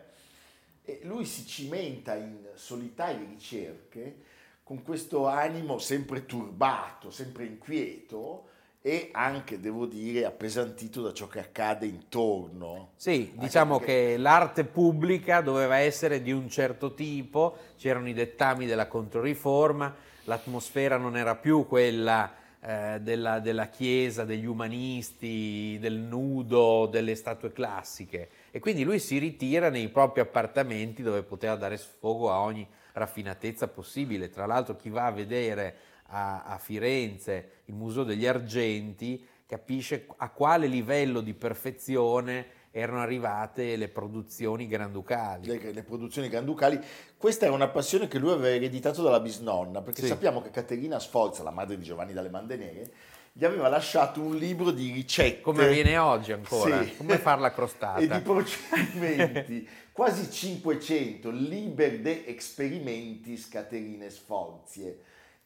E 0.84 1.00
lui 1.02 1.24
si 1.24 1.44
cimenta 1.44 2.14
in 2.14 2.50
solitarie 2.54 3.26
ricerche 3.26 4.16
con 4.62 4.84
questo 4.84 5.26
animo 5.26 5.78
sempre 5.78 6.24
turbato, 6.24 7.10
sempre 7.10 7.46
inquieto 7.46 8.50
e 8.86 9.08
anche, 9.12 9.60
devo 9.60 9.86
dire, 9.86 10.26
appesantito 10.26 11.00
da 11.00 11.14
ciò 11.14 11.26
che 11.26 11.38
accade 11.38 11.86
intorno. 11.86 12.90
Sì, 12.96 13.30
Anche 13.30 13.46
diciamo 13.46 13.78
perché- 13.78 13.92
che 14.10 14.16
l'arte 14.18 14.64
pubblica 14.64 15.40
doveva 15.40 15.78
essere 15.78 16.20
di 16.20 16.32
un 16.32 16.50
certo 16.50 16.92
tipo, 16.92 17.56
c'erano 17.78 18.10
i 18.10 18.12
dettami 18.12 18.66
della 18.66 18.86
Controriforma, 18.86 19.94
l'atmosfera 20.24 20.98
non 20.98 21.16
era 21.16 21.34
più 21.34 21.66
quella 21.66 22.30
eh, 22.60 22.98
della, 23.00 23.40
della 23.40 23.68
Chiesa, 23.68 24.24
degli 24.24 24.44
umanisti, 24.44 25.78
del 25.80 25.94
nudo, 25.98 26.84
delle 26.84 27.14
statue 27.14 27.52
classiche. 27.52 28.28
E 28.50 28.58
quindi 28.58 28.84
lui 28.84 28.98
si 28.98 29.16
ritira 29.16 29.70
nei 29.70 29.88
propri 29.88 30.20
appartamenti 30.20 31.02
dove 31.02 31.22
poteva 31.22 31.56
dare 31.56 31.78
sfogo 31.78 32.30
a 32.30 32.40
ogni 32.40 32.68
raffinatezza 32.92 33.66
possibile. 33.68 34.28
Tra 34.28 34.44
l'altro 34.44 34.76
chi 34.76 34.90
va 34.90 35.06
a 35.06 35.10
vedere 35.10 35.74
a, 36.08 36.44
a 36.44 36.58
Firenze 36.58 37.62
il 37.66 37.74
Museo 37.74 38.04
degli 38.04 38.26
Argenti 38.26 39.24
capisce 39.46 40.06
a 40.16 40.30
quale 40.30 40.66
livello 40.66 41.20
di 41.20 41.34
perfezione 41.34 42.62
erano 42.70 43.00
arrivate 43.00 43.76
le 43.76 43.88
produzioni 43.88 44.66
granducali. 44.66 45.46
Le, 45.46 45.72
le 45.72 45.82
produzioni 45.84 46.28
granducali. 46.28 46.80
Questa 47.16 47.44
era 47.44 47.54
una 47.54 47.68
passione 47.68 48.08
che 48.08 48.18
lui 48.18 48.32
aveva 48.32 48.54
ereditato 48.54 49.00
dalla 49.00 49.20
bisnonna, 49.20 49.80
perché 49.80 50.02
Sì. 50.02 50.08
sappiamo 50.08 50.42
che 50.42 50.50
Caterina 50.50 50.98
Sforza, 50.98 51.44
la 51.44 51.52
madre 51.52 51.76
di 51.76 51.84
Giovanni 51.84 52.12
dalle 52.12 52.30
Mande 52.30 52.56
Nere, 52.56 52.90
gli 53.32 53.44
aveva 53.44 53.68
lasciato 53.68 54.20
un 54.20 54.36
libro 54.36 54.72
di 54.72 54.90
ricette. 54.92 55.40
Come 55.40 55.64
avviene 55.66 55.98
oggi 55.98 56.32
ancora, 56.32 56.82
Sì. 56.84 56.96
come 56.96 57.18
far 57.18 57.38
la 57.38 57.52
crostata. 57.52 57.98
e 58.02 58.08
di 58.08 58.20
procedimenti, 58.20 59.68
quasi 59.92 60.28
500, 60.30 61.30
liber 61.30 62.00
de 62.00 62.24
experimentis 62.26 63.48
Caterine 63.48 64.10
Sforzie. 64.10 64.98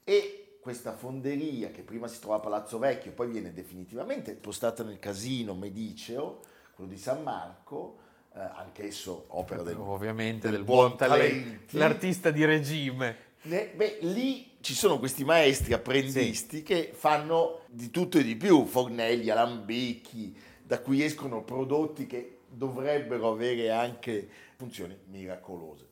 E 0.04 0.48
questa 0.68 0.92
fonderia 0.92 1.70
che 1.70 1.80
prima 1.80 2.08
si 2.08 2.20
trova 2.20 2.37
a 2.37 2.40
Palazzo 2.40 2.78
Vecchio, 2.78 3.12
poi 3.12 3.28
viene 3.30 3.54
definitivamente 3.54 4.34
spostata 4.34 4.82
nel 4.82 4.98
casino 4.98 5.54
mediceo, 5.54 6.42
quello 6.75 6.90
di 6.90 6.98
San 6.98 7.22
Marco, 7.22 7.96
eh, 8.34 8.38
anch'esso 8.38 9.25
opera 9.28 9.62
del, 9.62 9.78
Ovviamente 9.78 10.48
del 10.48 10.56
del 10.56 10.64
buon 10.64 10.88
buon 10.88 10.98
talento, 10.98 11.42
talenti. 11.46 11.76
l'artista 11.78 12.30
di 12.30 12.44
regime. 12.44 13.16
Ne- 13.44 13.70
beh, 13.75 14.00
lì 14.02 14.58
ci 14.60 14.75
sono 14.75 14.98
questi 14.98 15.25
maestri 15.25 15.72
apprendisti 15.72 16.62
che 16.62 16.90
fanno 16.92 17.60
di 17.68 17.88
tutto 17.90 18.18
e 18.18 18.22
di 18.22 18.37
più, 18.37 18.66
fornelli, 18.66 19.30
alambicchi, 19.30 20.37
da 20.62 20.80
cui 20.80 21.02
escono 21.02 21.44
prodotti 21.44 22.06
che 22.06 22.40
dovrebbero 22.46 23.30
avere 23.30 23.70
anche 23.70 24.28
funzioni 24.56 24.94
miracolose. 25.06 25.87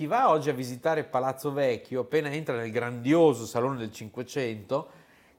Chi 0.00 0.06
va 0.06 0.30
oggi 0.30 0.48
a 0.48 0.54
visitare 0.54 1.04
Palazzo 1.04 1.52
Vecchio, 1.52 2.00
appena 2.00 2.30
entra 2.30 2.56
nel 2.56 2.70
grandioso 2.70 3.44
salone 3.44 3.76
del 3.76 3.92
Cinquecento, 3.92 4.88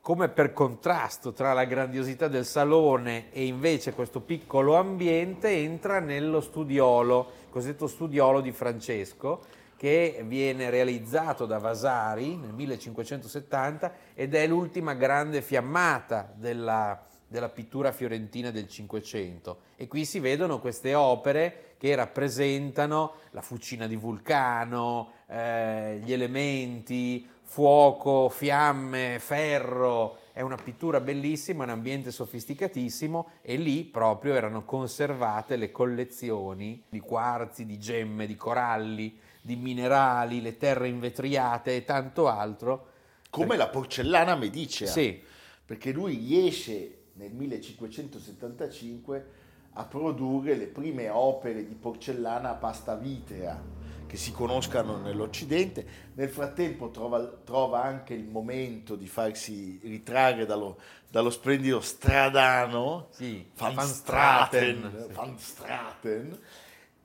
come 0.02 0.30
per 0.30 0.54
contrasto 0.54 1.34
tra 1.34 1.54
la 1.54 1.66
grandiosità 1.66 2.28
del 2.28 2.46
salone 2.46 3.32
e 3.32 3.46
invece 3.46 3.94
questo 3.94 4.20
piccolo 4.22 4.76
ambiente, 4.76 5.50
entra 5.50 6.00
nello 6.00 6.42
studiolo, 6.42 7.32
cosiddetto 7.50 7.88
studiolo 7.88 8.40
di 8.40 8.52
Francesco, 8.52 9.42
che 9.78 10.24
viene 10.28 10.70
realizzato 10.70 11.48
da 11.48 11.58
Vasari 11.58 12.36
nel 12.36 12.54
1570 12.54 13.94
ed 14.14 14.36
è 14.36 14.46
l'ultima 14.46 14.94
grande 14.94 15.42
fiammata 15.42 16.32
della, 16.36 17.04
della 17.26 17.50
pittura 17.50 17.92
fiorentina 17.92 18.52
del 18.52 18.68
Cinquecento. 18.68 19.62
E 19.76 19.88
qui 19.88 20.06
si 20.06 20.20
vedono 20.20 20.60
queste 20.60 20.94
opere 20.94 21.71
che 21.82 21.96
rappresentano 21.96 23.14
la 23.32 23.42
fucina 23.42 23.88
di 23.88 23.96
Vulcano, 23.96 25.14
eh, 25.26 26.00
gli 26.04 26.14
elementi, 26.14 27.28
fuoco, 27.42 28.30
fiamme, 28.30 29.18
ferro. 29.18 30.20
È 30.32 30.42
una 30.42 30.58
pittura 30.58 31.00
bellissima, 31.00 31.64
un 31.64 31.72
ambiente 31.72 32.12
sofisticatissimo 32.12 33.30
e 33.42 33.56
lì 33.56 33.84
proprio 33.84 34.36
erano 34.36 34.64
conservate 34.64 35.56
le 35.56 35.72
collezioni 35.72 36.84
di 36.88 37.00
quarzi, 37.00 37.66
di 37.66 37.80
gemme, 37.80 38.28
di 38.28 38.36
coralli, 38.36 39.18
di 39.42 39.56
minerali, 39.56 40.40
le 40.40 40.58
terre 40.58 40.88
invetriate 40.88 41.78
e 41.78 41.84
tanto 41.84 42.28
altro. 42.28 42.90
Come 43.32 43.58
la 43.58 43.70
porcellana 43.70 44.36
medicea. 44.36 44.88
Sì, 44.88 45.20
Perché 45.66 45.92
lui 45.92 46.16
riesce 46.16 47.06
nel 47.14 47.34
1575 47.34 49.41
a 49.74 49.86
produrre 49.86 50.56
le 50.56 50.68
prime 50.68 51.10
opere 51.10 51.66
di 51.66 51.76
porcellana 51.76 52.52
a 52.52 52.56
pasta 52.56 52.96
vitrea 52.96 53.80
che 54.12 54.18
si 54.18 54.34
conoscano 54.34 54.98
nell'Occidente. 54.98 55.86
Nel 56.16 56.28
frattempo 56.28 56.90
trova, 56.90 57.26
trova 57.46 57.82
anche 57.82 58.14
il 58.14 58.26
momento 58.26 58.98
di 58.98 59.08
farsi 59.08 59.80
ritrarre 59.84 60.46
dallo, 60.46 60.78
dallo 61.10 61.30
splendido 61.30 61.80
Stradano, 61.80 63.08
sì. 63.12 63.50
Van 63.56 63.74
Van 63.74 63.88
Straten, 63.88 64.78
Straten, 64.80 65.06
sì. 65.08 65.14
Van 65.14 65.38
Straten, 65.38 66.40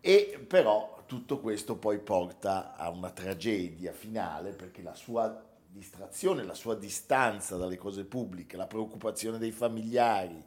e 0.00 0.44
però 0.44 1.04
tutto 1.06 1.38
questo 1.38 1.76
poi 1.76 2.00
porta 2.00 2.75
a 2.75 2.90
una 2.90 3.11
tragedia 3.11 3.92
finale 3.92 4.50
perché 4.50 4.82
la 4.82 4.94
sua 4.94 5.44
distrazione, 5.68 6.42
la 6.42 6.54
sua 6.54 6.75
distanza 6.75 7.56
dalle 7.56 7.76
cose 7.76 8.04
pubbliche, 8.04 8.56
la 8.56 8.66
preoccupazione 8.66 9.38
dei 9.38 9.52
familiari, 9.52 10.42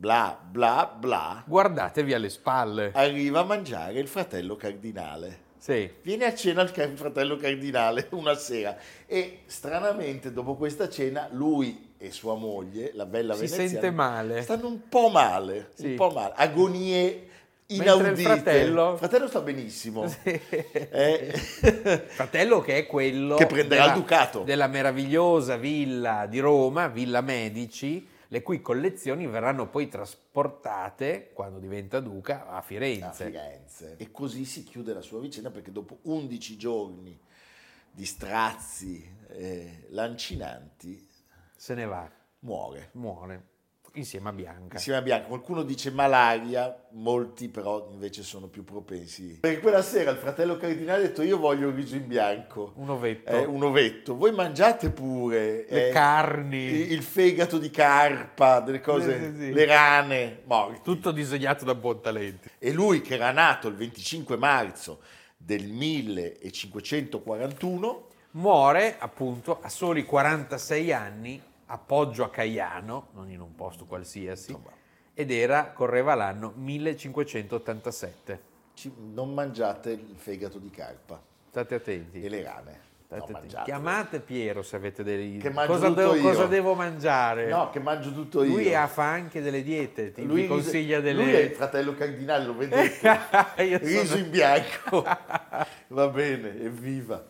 bla 0.00 0.38
bla 0.42 0.90
bla, 0.98 1.42
Guardatevi 1.44 2.14
alle 2.14 2.30
spalle. 2.30 2.90
arriva 2.94 3.40
a 3.40 3.44
mangiare 3.44 3.98
il 3.98 4.08
fratello 4.08 4.56
cardinale. 4.56 5.48
Sì. 5.58 5.90
Viene 6.00 6.24
a 6.24 6.34
cena 6.34 6.62
il 6.62 6.70
fratello 6.70 7.36
cardinale 7.36 8.06
una 8.12 8.34
sera 8.34 8.78
e 9.04 9.40
stranamente 9.44 10.32
dopo 10.32 10.54
questa 10.56 10.88
cena 10.88 11.28
lui 11.32 11.92
e 11.98 12.10
sua 12.12 12.34
moglie, 12.34 12.92
la 12.94 13.04
bella 13.04 13.34
Si 13.34 13.40
veneziana, 13.42 13.68
sente 13.68 13.90
male. 13.90 14.40
stanno 14.40 14.68
un 14.68 14.88
po' 14.88 15.10
male, 15.10 15.68
Sì. 15.74 15.88
un 15.88 15.94
po' 15.96 16.08
male, 16.12 16.32
agonie 16.34 17.02
Mentre 17.02 17.28
il 17.66 17.82
inaudite. 17.82 18.22
fratello- 18.22 18.92
Il 18.92 18.98
fratello 18.98 19.28
sta 19.28 19.40
benissimo. 19.42 20.08
Sì. 20.08 20.40
Eh, 20.48 21.30
Fratello 22.08 22.60
che 22.62 22.78
è 22.78 22.86
quello 22.86 23.34
Che 23.36 23.44
prenderà 23.44 23.84
il 23.88 23.92
ducato. 23.92 24.40
della 24.44 24.66
meravigliosa 24.66 25.56
villa 25.58 26.24
di 26.26 26.38
Roma, 26.38 26.88
Villa 26.88 27.20
Medici, 27.20 28.08
le 28.32 28.42
cui 28.42 28.60
collezioni 28.60 29.26
verranno 29.26 29.68
poi 29.68 29.88
trasportate, 29.88 31.30
quando 31.32 31.58
diventa 31.58 31.98
duca, 31.98 32.46
a 32.46 32.58
a 32.58 32.62
Firenze. 32.62 33.24
Firenze. 33.24 33.96
E 33.96 34.12
così 34.12 34.44
si 34.44 34.62
chiude 34.62 34.94
la 34.94 35.00
sua 35.00 35.18
vicenda 35.18 35.50
perché 35.50 35.72
dopo 35.72 35.98
11 36.02 36.56
giorni 36.56 37.20
di 37.90 38.04
strazi 38.06 39.04
eh, 39.30 39.86
lancinanti 39.88 41.08
Se 41.56 41.74
ne 41.74 41.86
va, 41.86 42.08
muore. 42.40 42.90
muore, 42.92 43.48
insieme 43.94 44.28
a 44.28 44.32
Bianca. 44.32 44.74
Insieme 44.76 44.98
a 44.98 45.02
Bianca, 45.02 45.26
qualcuno 45.26 45.62
dice 45.62 45.90
malaria, 45.90 46.74
molti 46.92 47.48
però 47.48 47.88
invece 47.92 48.22
sono 48.22 48.46
più 48.46 48.64
propensi. 48.64 49.38
Perché 49.40 49.60
quella 49.60 49.82
sera 49.82 50.10
il 50.10 50.16
fratello 50.18 50.56
cardinale 50.56 51.04
ha 51.04 51.06
detto 51.06 51.22
io 51.22 51.38
voglio 51.38 51.68
il 51.68 51.74
riso 51.74 51.96
in 51.96 52.06
bianco, 52.06 52.72
Un 52.76 52.90
ovetto. 52.90 53.30
eh, 53.30 53.44
un 53.44 53.62
ovetto, 53.62 54.16
voi 54.16 54.32
mangiate 54.32 54.90
pure 54.90 55.66
Le 55.68 55.88
eh, 55.88 55.92
carni. 55.92 56.92
il 56.92 57.02
fegato 57.02 57.58
di 57.58 57.70
carpa, 57.70 58.60
delle 58.60 58.80
cose, 58.80 59.18
Sì, 59.18 59.24
sì, 59.36 59.44
sì. 59.46 59.52
le 59.52 59.64
rane, 59.66 60.40
morti. 60.44 60.80
Tutto 60.82 61.10
disegnato 61.12 61.64
da 61.64 61.74
Buontalenti. 61.74 62.48
E 62.58 62.72
lui 62.72 63.00
che 63.02 63.14
era 63.14 63.30
nato 63.32 63.68
il 63.68 63.74
25 63.74 64.36
marzo 64.36 65.00
del 65.36 65.66
1541, 65.66 68.06
Muore 68.32 68.94
appunto 68.98 69.58
a 69.60 69.68
soli 69.68 70.04
46 70.04 70.92
anni 70.92 71.42
a 71.72 71.78
Poggio 71.78 72.24
a 72.24 72.30
Caiano, 72.30 73.08
non 73.14 73.30
in 73.30 73.40
un 73.40 73.54
posto 73.54 73.84
qualsiasi, 73.86 74.50
Insomma. 74.50 74.70
ed 75.14 75.30
era, 75.30 75.66
correva 75.72 76.14
l'anno 76.14 76.52
1587. 76.56 78.40
ci- 78.74 78.92
non 79.12 79.32
mangiate 79.32 79.90
il 79.92 80.14
fegato 80.16 80.58
di 80.58 80.70
carpa 80.70 81.20
State 81.48 81.74
attenti. 81.76 82.22
e 82.22 82.28
le 82.28 82.42
rane. 82.42 82.88
No. 83.12 83.40
Chiamate 83.64 84.20
Piero 84.20 84.62
se 84.62 84.76
avete. 84.76 85.02
Che 85.02 85.50
mangio 85.50 85.72
cosa, 85.72 85.88
devo, 85.88 86.16
cosa 86.20 86.46
devo 86.46 86.74
mangiare? 86.74 87.48
No, 87.48 87.68
che 87.70 87.80
mangio 87.80 88.12
tutto 88.12 88.44
io. 88.44 88.52
Lui 88.52 88.72
ha- 88.72 88.86
fa 88.86 89.10
anche 89.10 89.42
delle 89.42 89.64
diete, 89.64 90.12
ti 90.12 90.22
vi 90.24 90.46
consiglia 90.46 91.00
delle... 91.00 91.24
Lui 91.24 91.32
è 91.32 91.38
il 91.40 91.50
fratello 91.50 91.94
cardinale, 91.96 92.44
lo 92.44 92.54
vedete? 92.56 93.18
Riso 93.78 94.04
sono- 94.06 94.20
in 94.20 94.30
bianco. 94.30 95.02
Va 95.88 96.08
bene, 96.08 96.60
evviva. 96.62 97.24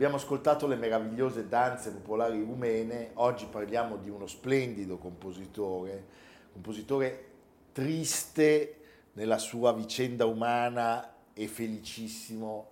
Abbiamo 0.00 0.16
ascoltato 0.16 0.66
le 0.66 0.76
meravigliose 0.76 1.46
danze 1.46 1.90
popolari 1.90 2.40
rumene, 2.40 3.10
oggi 3.16 3.44
parliamo 3.44 3.98
di 3.98 4.08
uno 4.08 4.26
splendido 4.26 4.96
compositore, 4.96 6.06
compositore 6.54 7.24
triste 7.72 8.76
nella 9.12 9.36
sua 9.36 9.74
vicenda 9.74 10.24
umana 10.24 11.06
e 11.34 11.46
felicissimo 11.46 12.70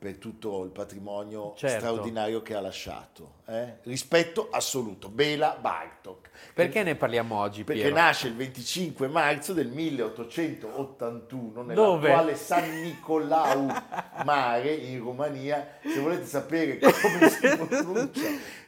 per 0.00 0.16
tutto 0.16 0.64
il 0.64 0.70
patrimonio 0.70 1.52
Certo. 1.56 1.78
straordinario 1.78 2.40
che 2.40 2.54
ha 2.54 2.60
lasciato. 2.62 3.34
eh? 3.46 3.76
Rispetto 3.82 4.48
assoluto, 4.50 5.10
Bela 5.10 5.58
Bartok. 5.60 6.30
Perché 6.54 6.82
ne 6.82 6.94
parliamo 6.94 7.38
oggi, 7.38 7.64
Perché 7.64 7.82
Piero? 7.82 7.96
nasce 7.96 8.28
il 8.28 8.34
25 8.34 9.08
marzo 9.08 9.52
del 9.52 9.68
1881 9.68 11.64
Dove? 11.74 12.08
nell'attuale 12.08 12.34
San 12.34 12.80
Nicolau 12.80 13.66
Mare 14.24 14.72
in 14.72 15.02
Romania. 15.04 15.68
Se 15.82 16.00
volete 16.00 16.24
sapere 16.24 16.78
come 16.78 17.28
si 17.28 17.40
pronuncia 17.56 18.20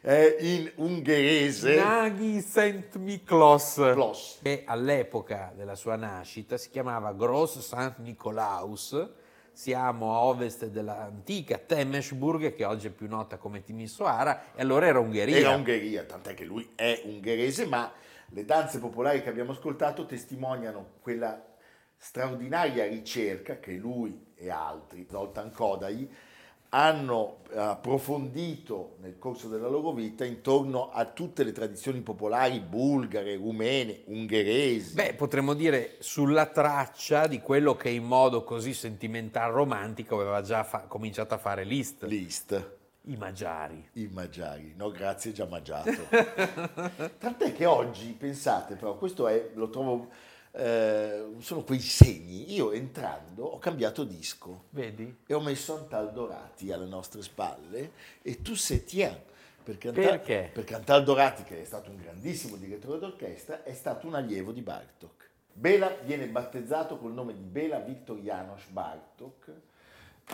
eh, 0.02 0.36
in 0.40 0.70
ungherese, 0.76 1.76
Naghi 1.76 2.42
St. 2.42 2.96
Miklos. 2.98 4.38
Che 4.42 4.64
all'epoca 4.66 5.50
della 5.56 5.76
sua 5.76 5.96
nascita 5.96 6.58
si 6.58 6.68
chiamava 6.68 7.12
Gros 7.14 7.58
St. 7.58 7.94
Nicolaus. 8.00 9.08
Siamo 9.52 10.14
a 10.14 10.20
ovest 10.22 10.66
dell'antica 10.66 11.58
Temesburg, 11.58 12.54
che 12.54 12.64
oggi 12.64 12.86
è 12.86 12.90
più 12.90 13.06
nota 13.06 13.36
come 13.36 13.62
Timisoara, 13.62 14.54
e 14.54 14.62
allora 14.62 14.86
era 14.86 14.98
Ungheria. 14.98 15.36
Era 15.36 15.50
Ungheria, 15.50 16.04
tant'è 16.04 16.34
che 16.34 16.44
lui 16.44 16.72
è 16.74 17.02
ungherese, 17.04 17.66
ma 17.66 17.92
le 18.30 18.44
danze 18.44 18.78
popolari 18.78 19.22
che 19.22 19.28
abbiamo 19.28 19.52
ascoltato 19.52 20.06
testimoniano 20.06 20.94
quella 21.00 21.50
straordinaria 21.96 22.86
ricerca 22.86 23.58
che 23.60 23.72
lui 23.72 24.32
e 24.34 24.50
altri, 24.50 25.06
Zoltan 25.08 25.52
Kodai, 25.52 26.10
hanno 26.74 27.40
approfondito 27.54 28.96
nel 29.00 29.18
corso 29.18 29.48
della 29.48 29.68
loro 29.68 29.92
vita 29.92 30.24
intorno 30.24 30.90
a 30.90 31.04
tutte 31.04 31.44
le 31.44 31.52
tradizioni 31.52 32.00
popolari 32.00 32.60
bulgare, 32.60 33.36
rumene, 33.36 34.02
ungheresi. 34.06 34.94
Beh, 34.94 35.12
potremmo 35.14 35.52
dire 35.52 35.96
sulla 35.98 36.46
traccia 36.46 37.26
di 37.26 37.40
quello 37.40 37.76
che 37.76 37.90
in 37.90 38.04
modo 38.04 38.42
così 38.42 38.72
sentimentale 38.72 39.52
romantico 39.52 40.18
aveva 40.18 40.40
già 40.40 40.64
fa- 40.64 40.84
cominciato 40.88 41.34
a 41.34 41.38
fare 41.38 41.64
Liszt, 41.64 42.04
Liszt. 42.04 42.70
i 43.02 43.16
Magiari. 43.16 43.90
I 43.94 44.08
Magiari, 44.10 44.72
no 44.74 44.90
grazie 44.90 45.32
già 45.32 45.44
mangiato. 45.44 45.90
Tant'è 47.18 47.52
che 47.52 47.66
oggi, 47.66 48.16
pensate 48.18 48.76
però, 48.76 48.96
questo 48.96 49.28
è, 49.28 49.50
lo 49.54 49.68
trovo, 49.68 50.08
eh, 50.54 51.28
sono 51.38 51.62
quei 51.64 51.80
segni, 51.80 52.52
io 52.52 52.72
entrando 52.72 53.44
ho 53.44 53.58
cambiato 53.58 54.04
disco 54.04 54.64
Vedi? 54.70 55.20
e 55.26 55.34
ho 55.34 55.40
messo 55.40 55.74
Antal 55.76 56.12
Dorati 56.12 56.70
alle 56.70 56.86
nostre 56.86 57.22
spalle 57.22 57.92
e 58.22 58.42
tu 58.42 58.54
se 58.54 58.84
tiens. 58.84 59.18
Perché 59.62 59.88
Antal, 59.88 60.04
Perché? 60.04 60.50
Perché 60.52 60.74
Antal 60.74 61.04
Dorati, 61.04 61.44
che 61.44 61.60
è 61.60 61.64
stato 61.64 61.90
un 61.90 61.96
grandissimo 61.96 62.56
direttore 62.56 62.98
d'orchestra, 62.98 63.62
è 63.62 63.72
stato 63.72 64.08
un 64.08 64.14
allievo 64.14 64.50
di 64.50 64.60
Bartok. 64.60 65.30
Bela 65.52 65.88
viene 66.02 66.26
battezzato 66.26 66.98
col 66.98 67.12
nome 67.12 67.34
di 67.34 67.42
Bela 67.42 67.78
Viktor 67.78 68.18
János 68.18 68.66
Bartok, 68.70 69.52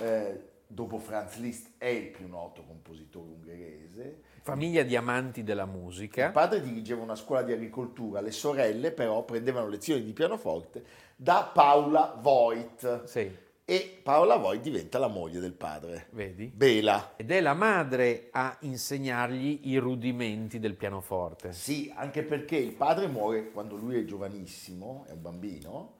eh, 0.01 0.43
dopo 0.67 0.99
Franz 0.99 1.37
Liszt 1.37 1.73
è 1.77 1.87
il 1.87 2.09
più 2.09 2.27
noto 2.27 2.63
compositore 2.63 3.31
ungherese. 3.33 4.23
Famiglia 4.53 4.83
di 4.83 4.97
amanti 4.97 5.43
della 5.43 5.65
Il 5.65 5.71
musica. 5.71 6.31
padre 6.31 6.63
dirigeva 6.63 7.03
una 7.03 7.17
scuola 7.17 7.43
di 7.43 7.53
agricoltura, 7.53 8.21
le 8.21 8.31
sorelle 8.31 8.93
però 8.93 9.23
prendevano 9.23 9.69
lezioni 9.69 10.03
di 10.03 10.13
pianoforte 10.13 10.85
da 11.15 11.51
Paula 11.53 12.17
Voigt 12.21 13.05
Sì, 13.05 13.31
e 13.65 14.01
Paola 14.03 14.37
Voigt 14.37 14.63
diventa 14.63 14.99
la 14.99 15.09
moglie 15.09 15.41
del 15.41 15.53
padre. 15.53 16.07
vedi? 16.13 16.47
Bela. 16.47 17.13
Ed 17.17 17.31
è 17.31 17.41
la 17.43 17.53
madre 17.53 18.29
a 18.31 18.57
insegnargli 18.61 19.61
i 19.65 19.77
rudimenti 19.77 20.59
del 20.59 20.75
pianoforte. 20.75 21.53
Sì, 21.53 21.93
anche 21.95 22.23
perché 22.23 22.57
il 22.57 22.73
padre 22.73 23.09
muore 23.09 23.51
quando 23.51 23.77
lui 23.77 23.99
è 23.99 24.05
giovanissimo, 24.07 25.05
è 25.07 25.13
un 25.13 25.21
bambino, 25.21 25.93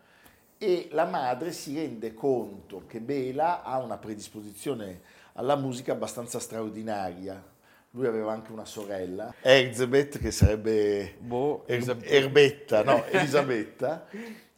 e 0.57 0.89
la 0.93 1.05
madre 1.05 1.53
si 1.53 1.75
rende 1.75 2.15
conto 2.15 2.85
che 2.87 3.01
Bela 3.01 3.63
ha 3.63 3.77
una 3.79 3.99
predisposizione 3.99 5.03
alla 5.35 5.57
musica 5.57 5.93
abbastanza 5.93 6.41
straordinaria. 6.41 7.57
Lui 7.99 8.07
aveva 8.07 8.31
anche 8.31 8.53
una 8.53 8.65
sorella, 8.65 9.35
Erzebet, 9.41 10.21
che 10.21 10.31
sarebbe 10.31 11.17
Boh, 11.19 11.65
Er- 11.67 11.99
Erbetta, 12.03 12.85
no, 12.85 13.05
Elisabetta. 13.11 14.07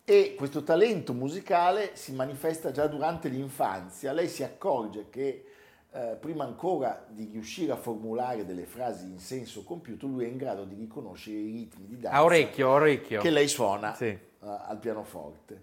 E 0.04 0.34
questo 0.36 0.62
talento 0.62 1.14
musicale 1.14 1.92
si 1.94 2.12
manifesta 2.12 2.70
già 2.70 2.86
durante 2.86 3.30
l'infanzia. 3.30 4.12
Lei 4.12 4.28
si 4.28 4.42
accorge 4.42 5.06
che 5.08 5.44
eh, 5.90 6.18
prima 6.20 6.44
ancora 6.44 7.06
di 7.08 7.30
riuscire 7.32 7.72
a 7.72 7.76
formulare 7.76 8.44
delle 8.44 8.66
frasi 8.66 9.06
in 9.06 9.18
senso 9.18 9.64
compiuto, 9.64 10.06
lui 10.06 10.26
è 10.26 10.28
in 10.28 10.36
grado 10.36 10.64
di 10.64 10.74
riconoscere 10.74 11.38
i 11.38 11.50
ritmi 11.50 11.86
di 11.86 11.98
danza 11.98 12.18
A 12.18 12.24
orecchio, 12.24 12.68
a 12.68 12.72
orecchio. 12.72 13.22
che 13.22 13.30
lei 13.30 13.48
suona 13.48 13.94
Sì. 13.94 14.04
eh, 14.04 14.18
al 14.40 14.78
pianoforte. 14.78 15.62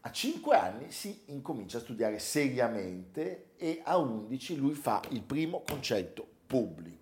A 0.00 0.10
5 0.10 0.56
anni 0.56 0.90
si 0.92 1.24
incomincia 1.26 1.76
a 1.76 1.80
studiare 1.82 2.18
seriamente 2.20 3.48
e 3.58 3.82
a 3.84 3.98
11 3.98 4.56
lui 4.56 4.72
fa 4.72 5.02
il 5.10 5.20
primo 5.20 5.62
concerto 5.68 6.26
pubblico. 6.46 6.97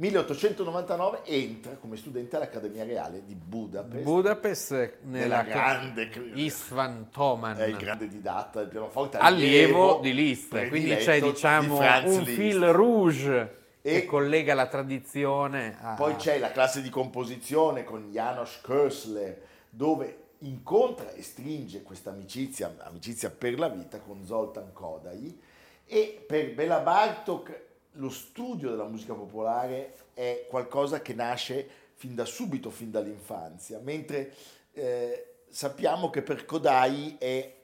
1899 0.00 1.24
entra 1.24 1.72
come 1.76 1.96
studente 1.98 2.34
all'Accademia 2.36 2.84
Reale 2.84 3.22
di 3.26 3.34
Budapest. 3.34 4.02
Budapest 4.02 4.70
nella 5.02 5.42
nella 5.42 5.42
grande 5.42 6.10
Istvan 6.36 7.10
Toman. 7.10 7.58
è 7.58 7.66
il 7.66 7.76
grande 7.76 8.08
didatta 8.08 8.60
del 8.60 8.68
pianoforte 8.68 9.18
allievo 9.18 9.98
di 10.00 10.14
Liszt, 10.14 10.68
quindi 10.68 10.96
c'è 10.96 11.20
di 11.20 11.30
diciamo 11.30 11.76
Franz 11.76 12.16
un 12.16 12.22
Liszt. 12.22 12.34
fil 12.34 12.64
rouge 12.72 13.58
E- 13.82 13.92
che 14.00 14.06
collega 14.06 14.54
la 14.54 14.68
tradizione 14.68 15.76
a... 15.82 15.92
Poi 15.96 16.16
c'è 16.16 16.38
la 16.38 16.50
classe 16.50 16.80
di 16.80 16.88
composizione 16.88 17.84
con 17.84 18.10
Janos 18.10 18.58
Kösler, 18.62 19.38
dove 19.68 20.16
incontra 20.38 21.10
e 21.12 21.22
stringe 21.22 21.82
questa 21.82 22.08
amicizia, 22.08 22.74
amicizia 22.78 23.28
per 23.28 23.58
la 23.58 23.68
vita 23.68 23.98
con 24.00 24.24
Zoltan 24.24 24.72
Kodai 24.72 25.38
e 25.84 26.24
per 26.26 26.54
Bela 26.54 26.78
Bartok 26.78 27.68
lo 27.94 28.10
studio 28.10 28.70
della 28.70 28.86
musica 28.86 29.14
popolare 29.14 29.94
è 30.14 30.46
qualcosa 30.48 31.00
che 31.02 31.14
nasce 31.14 31.68
fin 31.94 32.14
da 32.14 32.24
subito, 32.24 32.70
fin 32.70 32.90
dall'infanzia, 32.90 33.78
mentre 33.80 34.34
eh, 34.72 35.42
sappiamo 35.48 36.10
che 36.10 36.22
per 36.22 36.44
Kodai 36.44 37.16
è 37.18 37.56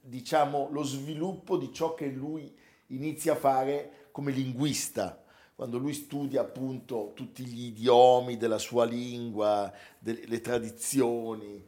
diciamo 0.00 0.68
lo 0.70 0.82
sviluppo 0.82 1.56
di 1.56 1.72
ciò 1.72 1.94
che 1.94 2.06
lui 2.06 2.54
inizia 2.88 3.32
a 3.32 3.36
fare 3.36 4.08
come 4.12 4.32
linguista 4.32 5.22
quando 5.56 5.78
lui 5.78 5.94
studia 5.94 6.42
appunto 6.42 7.12
tutti 7.14 7.42
gli 7.42 7.68
idiomi 7.68 8.36
della 8.36 8.58
sua 8.58 8.84
lingua, 8.84 9.72
de- 9.98 10.24
le 10.26 10.40
tradizioni. 10.42 11.64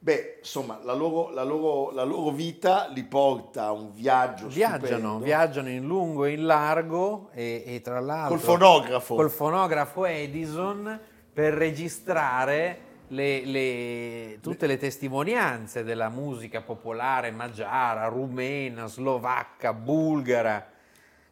Beh, 0.00 0.36
insomma, 0.38 0.78
la 0.84 0.92
loro, 0.94 1.30
la 1.30 1.42
loro- 1.42 1.90
la 1.90 2.04
loro 2.04 2.30
vita 2.30 2.86
li 2.94 3.02
porta 3.02 3.64
a 3.64 3.72
un 3.72 3.92
viaggio 3.92 4.46
Viaggiano, 4.46 4.84
stupendo. 4.86 5.18
viaggiano 5.18 5.68
in 5.70 5.84
lungo 5.86 6.24
e 6.24 6.32
in 6.32 6.46
largo 6.46 7.30
e, 7.32 7.64
e 7.66 7.80
tra 7.80 7.98
l'altro 7.98 8.36
Col 8.36 8.38
fonografo. 8.38 9.14
col 9.16 9.30
fonografo 9.30 10.04
Edison 10.04 11.00
per 11.32 11.52
registrare 11.54 12.78
le- 13.08 13.44
le- 13.44 14.38
tutte 14.40 14.68
le 14.68 14.76
testimonianze 14.76 15.82
della 15.82 16.08
musica 16.10 16.60
popolare 16.60 17.32
magiara, 17.32 18.06
rumena, 18.06 18.86
slovacca, 18.86 19.72
bulgara, 19.72 20.64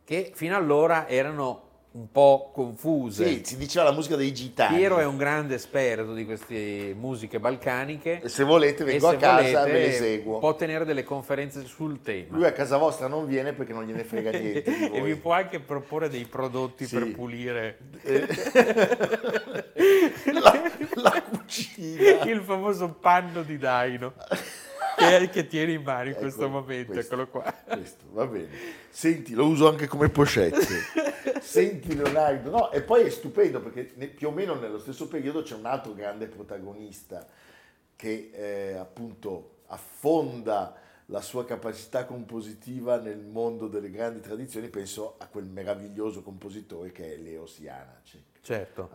che 0.04 0.32
fino 0.34 0.56
allora 0.56 1.06
erano 1.06 1.65
un 1.96 2.10
po' 2.12 2.50
confuse. 2.52 3.26
Sì, 3.26 3.40
si 3.42 3.56
diceva 3.56 3.84
la 3.86 3.92
musica 3.92 4.16
dei 4.16 4.32
gitani. 4.34 4.76
Piero 4.76 4.98
è 4.98 5.06
un 5.06 5.16
grande 5.16 5.54
esperto 5.54 6.12
di 6.12 6.26
queste 6.26 6.94
musiche 6.94 7.40
balcaniche. 7.40 8.20
E 8.22 8.28
se 8.28 8.44
volete 8.44 8.84
vengo 8.84 9.10
e 9.10 9.14
a 9.14 9.16
casa 9.18 9.40
e 9.40 9.52
volete, 9.52 9.70
ve 9.72 9.86
le 9.86 9.92
seguo. 9.92 10.38
Può 10.38 10.54
tenere 10.54 10.84
delle 10.84 11.04
conferenze 11.04 11.64
sul 11.64 12.02
tema. 12.02 12.36
Lui 12.36 12.44
a 12.44 12.52
casa 12.52 12.76
vostra 12.76 13.06
non 13.08 13.26
viene 13.26 13.54
perché 13.54 13.72
non 13.72 13.84
gliene 13.84 14.04
frega 14.04 14.30
niente 14.36 14.90
e 14.92 15.00
vi 15.00 15.16
può 15.16 15.32
anche 15.32 15.58
proporre 15.60 16.10
dei 16.10 16.26
prodotti 16.26 16.84
Sì. 16.86 16.98
per 16.98 17.14
pulire 17.14 17.78
la, 20.32 20.62
la 20.96 21.22
cucina. 21.22 22.24
il 22.24 22.40
famoso 22.42 22.90
panno 23.00 23.42
di 23.42 23.56
Daino 23.56 24.12
che, 24.96 25.28
che 25.30 25.46
tieni 25.46 25.74
in 25.74 25.82
mano 25.82 26.04
in 26.04 26.10
Ecco, 26.10 26.20
questo 26.20 26.48
momento. 26.48 26.92
questo. 26.92 27.14
Eccolo 27.14 27.28
qua. 27.28 27.54
Questo, 27.66 28.04
va 28.10 28.26
bene. 28.26 28.48
Senti, 28.90 29.34
lo 29.34 29.46
uso 29.46 29.68
anche 29.68 29.86
come 29.86 30.08
pochette. 30.08 31.40
Senti 31.40 31.94
Leonardo, 31.94 32.50
no, 32.50 32.70
e 32.72 32.82
poi 32.82 33.04
è 33.04 33.10
stupendo 33.10 33.60
perché 33.60 33.92
ne- 33.96 34.08
più 34.08 34.28
o 34.28 34.30
meno 34.30 34.54
nello 34.54 34.78
stesso 34.78 35.06
periodo 35.08 35.42
c'è 35.42 35.54
un 35.54 35.66
altro 35.66 35.92
grande 35.94 36.26
protagonista 36.26 37.26
che 37.94 38.30
eh, 38.32 38.72
appunto 38.74 39.58
affonda 39.66 40.76
la 41.06 41.20
sua 41.20 41.44
capacità 41.44 42.04
compositiva 42.04 42.98
nel 42.98 43.18
mondo 43.18 43.68
delle 43.68 43.90
grandi 43.90 44.20
tradizioni, 44.20 44.68
penso 44.68 45.14
a 45.18 45.26
quel 45.28 45.44
meraviglioso 45.44 46.22
compositore 46.22 46.90
che 46.90 47.14
è 47.14 47.16
Leos 47.16 47.58
Janacek. 47.60 48.40
Certo. 48.40 48.90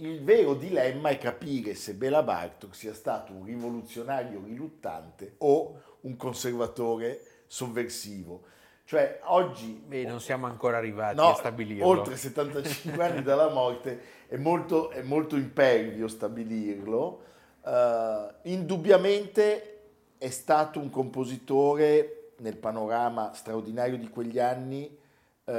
Il 0.00 0.22
vero 0.22 0.54
dilemma 0.54 1.10
è 1.10 1.18
capire 1.18 1.74
se 1.74 1.94
Bela 1.94 2.22
Bartok 2.22 2.74
sia 2.74 2.94
stato 2.94 3.32
un 3.32 3.44
rivoluzionario 3.44 4.42
riluttante 4.42 5.34
o 5.38 5.80
un 6.00 6.16
conservatore 6.16 7.20
sovversivo. 7.46 8.42
Cioè 8.84 9.20
oggi... 9.24 9.82
Beh, 9.86 10.04
non 10.04 10.20
siamo 10.20 10.46
ancora 10.46 10.78
arrivati 10.78 11.16
no, 11.16 11.30
a 11.30 11.34
stabilirlo. 11.34 11.86
Oltre 11.86 12.16
75 12.16 13.04
anni 13.04 13.22
dalla 13.22 13.50
morte 13.50 14.00
è 14.26 14.36
molto, 14.36 14.90
è 14.90 15.02
molto 15.02 15.36
impervio 15.36 16.08
stabilirlo. 16.08 17.22
Uh, 17.62 18.32
indubbiamente 18.44 19.82
è 20.16 20.30
stato 20.30 20.80
un 20.80 20.88
compositore 20.88 22.32
nel 22.38 22.56
panorama 22.56 23.32
straordinario 23.34 23.98
di 23.98 24.08
quegli 24.08 24.38
anni 24.38 24.98
uh, 25.44 25.52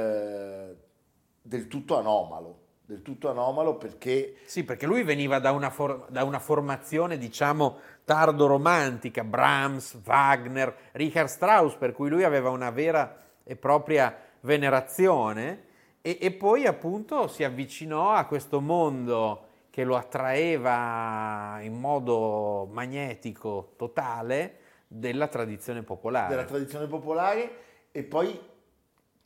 del 1.40 1.68
tutto 1.68 1.96
anomalo 1.96 2.61
del 2.92 3.02
tutto 3.02 3.30
anomalo 3.30 3.76
perché... 3.76 4.36
Sì, 4.44 4.64
perché 4.64 4.84
lui 4.84 5.02
veniva 5.02 5.38
da 5.38 5.50
una, 5.52 5.70
for- 5.70 6.04
da 6.10 6.24
una 6.24 6.38
formazione, 6.38 7.16
diciamo, 7.16 7.78
tardo-romantica, 8.04 9.24
Brahms, 9.24 9.98
Wagner, 10.04 10.74
Richard 10.92 11.28
Strauss, 11.28 11.76
per 11.76 11.92
cui 11.92 12.10
lui 12.10 12.22
aveva 12.22 12.50
una 12.50 12.70
vera 12.70 13.20
e 13.44 13.56
propria 13.56 14.14
venerazione 14.40 15.70
e, 16.02 16.18
e 16.20 16.32
poi 16.32 16.66
appunto 16.66 17.28
si 17.28 17.44
avvicinò 17.44 18.10
a 18.10 18.26
questo 18.26 18.60
mondo 18.60 19.46
che 19.70 19.84
lo 19.84 19.96
attraeva 19.96 21.58
in 21.62 21.72
modo 21.72 22.68
magnetico 22.70 23.72
totale 23.76 24.58
della 24.86 25.28
tradizione 25.28 25.82
popolare. 25.82 26.28
Della 26.28 26.44
tradizione 26.44 26.86
popolare 26.86 27.50
e 27.90 28.02
poi 28.02 28.38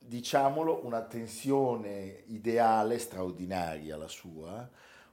diciamolo, 0.06 0.84
una 0.84 1.02
tensione 1.02 2.22
ideale 2.26 2.98
straordinaria 2.98 3.96
la 3.96 4.08
sua, 4.08 4.68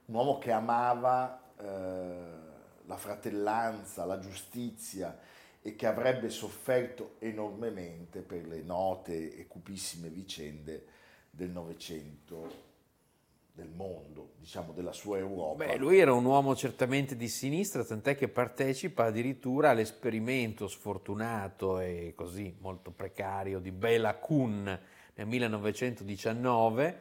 un 0.06 0.14
uomo 0.14 0.38
che 0.38 0.52
amava 0.52 1.42
eh, 1.58 2.42
la 2.86 2.96
fratellanza, 2.96 4.04
la 4.04 4.18
giustizia 4.18 5.18
e 5.60 5.74
che 5.76 5.86
avrebbe 5.86 6.28
sofferto 6.28 7.16
enormemente 7.20 8.20
per 8.20 8.46
le 8.46 8.60
note 8.62 9.34
e 9.34 9.46
cupissime 9.46 10.08
vicende 10.10 10.86
del 11.30 11.50
Novecento 11.50 12.72
del 13.54 13.70
mondo, 13.70 14.32
diciamo 14.38 14.72
della 14.72 14.92
sua 14.92 15.18
Europa. 15.18 15.64
Beh, 15.64 15.76
lui 15.76 16.00
era 16.00 16.12
un 16.12 16.24
uomo 16.24 16.56
certamente 16.56 17.14
di 17.14 17.28
sinistra, 17.28 17.84
tant'è 17.84 18.16
che 18.16 18.26
partecipa 18.26 19.04
addirittura 19.04 19.70
all'esperimento 19.70 20.66
sfortunato 20.66 21.78
e 21.78 22.14
così 22.16 22.52
molto 22.58 22.90
precario 22.90 23.60
di 23.60 23.70
Bela 23.70 24.16
Kun 24.16 24.64
nel 25.14 25.26
1919 25.28 26.98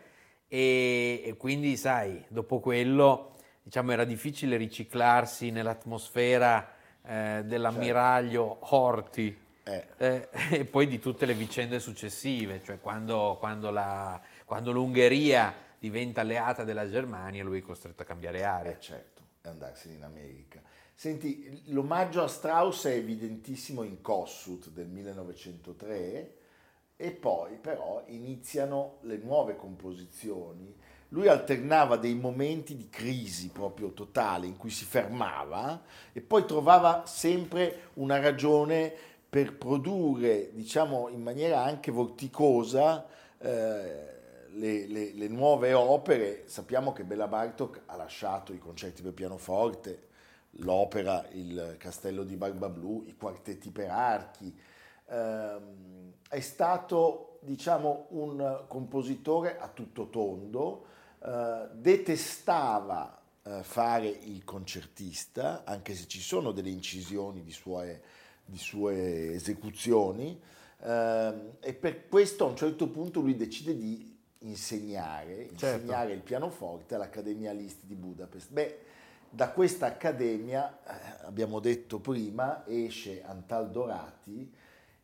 e, 0.47 1.23
e 1.25 1.35
quindi, 1.37 1.75
sai, 1.75 2.23
dopo 2.27 2.59
quello 2.59 3.33
diciamo, 3.63 3.91
era 3.91 4.03
difficile 4.03 4.55
riciclarsi 4.55 5.49
nell'atmosfera 5.49 6.71
eh, 7.03 7.41
dell'ammiraglio 7.45 8.59
certo. 8.59 8.75
Horthy. 8.75 9.37
Eh. 9.63 9.87
Eh, 9.97 10.29
e 10.59 10.65
poi 10.65 10.85
di 10.85 10.99
tutte 10.99 11.25
le 11.25 11.33
vicende 11.33 11.79
successive, 11.79 12.61
cioè 12.63 12.79
quando, 12.79 13.37
quando, 13.39 13.71
la, 13.71 14.21
quando 14.45 14.71
l'Ungheria 14.71 15.71
diventa 15.83 16.21
alleata 16.21 16.63
della 16.63 16.89
Germania, 16.89 17.43
lui 17.43 17.59
è 17.59 17.61
costretto 17.61 18.03
a 18.03 18.05
cambiare 18.05 18.45
area. 18.45 18.71
Eh 18.71 18.79
certo, 18.79 19.21
e 19.41 19.49
andarsene 19.49 19.95
in 19.95 20.03
America. 20.03 20.61
Senti, 20.95 21.61
l'omaggio 21.73 22.23
a 22.23 22.29
Strauss 22.29 22.85
è 22.85 22.93
evidentissimo 22.93 23.83
in 23.83 23.99
Kossuth 23.99 24.69
del 24.69 24.87
1903 24.87 26.35
e 26.95 27.11
poi 27.11 27.57
però 27.57 28.01
iniziano 28.05 28.99
le 29.01 29.17
nuove 29.17 29.57
composizioni. 29.57 30.73
Lui 31.09 31.27
alternava 31.27 31.97
dei 31.97 32.15
momenti 32.15 32.77
di 32.77 32.87
crisi 32.87 33.49
proprio 33.49 33.91
totale 33.91 34.47
in 34.47 34.55
cui 34.55 34.69
si 34.69 34.85
fermava 34.85 35.83
e 36.13 36.21
poi 36.21 36.45
trovava 36.45 37.03
sempre 37.05 37.89
una 37.95 38.21
ragione 38.21 38.93
per 39.29 39.57
produrre, 39.57 40.51
diciamo 40.53 41.09
in 41.09 41.21
maniera 41.21 41.61
anche 41.61 41.91
vorticosa, 41.91 43.05
eh, 43.37 44.13
le, 44.53 44.87
le, 44.87 45.13
le, 45.13 45.27
nuove 45.27 45.73
opere, 45.73 46.43
sappiamo 46.47 46.93
che 46.93 47.03
Bela 47.03 47.27
Bartok 47.27 47.83
ha 47.87 47.95
lasciato 47.95 48.53
i 48.53 48.59
concerti 48.59 49.01
per 49.01 49.13
pianoforte, 49.13 50.07
l'opera 50.57 51.25
Il 51.31 51.75
Castello 51.79 52.23
di 52.23 52.35
Barbablù, 52.35 53.03
i 53.07 53.15
quartetti 53.15 53.71
per 53.71 53.89
archi. 53.89 54.55
Ehm, 55.09 56.13
è 56.29 56.39
stato 56.39 57.39
diciamo, 57.41 58.07
un 58.09 58.65
compositore 58.67 59.57
a 59.57 59.67
tutto 59.67 60.09
tondo, 60.09 60.85
eh, 61.23 61.67
detestava 61.73 63.21
eh, 63.43 63.63
fare 63.63 64.07
il 64.07 64.43
concertista, 64.43 65.63
anche 65.65 65.93
se 65.95 66.07
ci 66.07 66.21
sono 66.21 66.51
delle 66.51 66.69
incisioni 66.69 67.43
di 67.43 67.51
sue, 67.51 68.01
di 68.45 68.57
sue 68.57 69.33
esecuzioni, 69.33 70.39
eh, 70.81 71.33
e 71.59 71.73
per 71.73 72.07
questo 72.07 72.45
a 72.45 72.49
un 72.49 72.55
certo 72.55 72.89
punto 72.89 73.19
lui 73.19 73.35
decide 73.35 73.75
di 73.75 74.12
insegnare, 74.43 75.49
certo. 75.55 75.75
insegnare 75.75 76.13
il 76.13 76.21
pianoforte 76.21 76.95
all'Accademia 76.95 77.51
Listi 77.51 77.85
di 77.85 77.95
Budapest. 77.95 78.51
Beh, 78.51 78.79
da 79.29 79.49
questa 79.49 79.87
accademia, 79.87 80.79
eh, 80.85 81.25
abbiamo 81.25 81.59
detto 81.59 81.99
prima, 81.99 82.63
esce 82.67 83.23
Antal 83.23 83.71
Dorati 83.71 84.51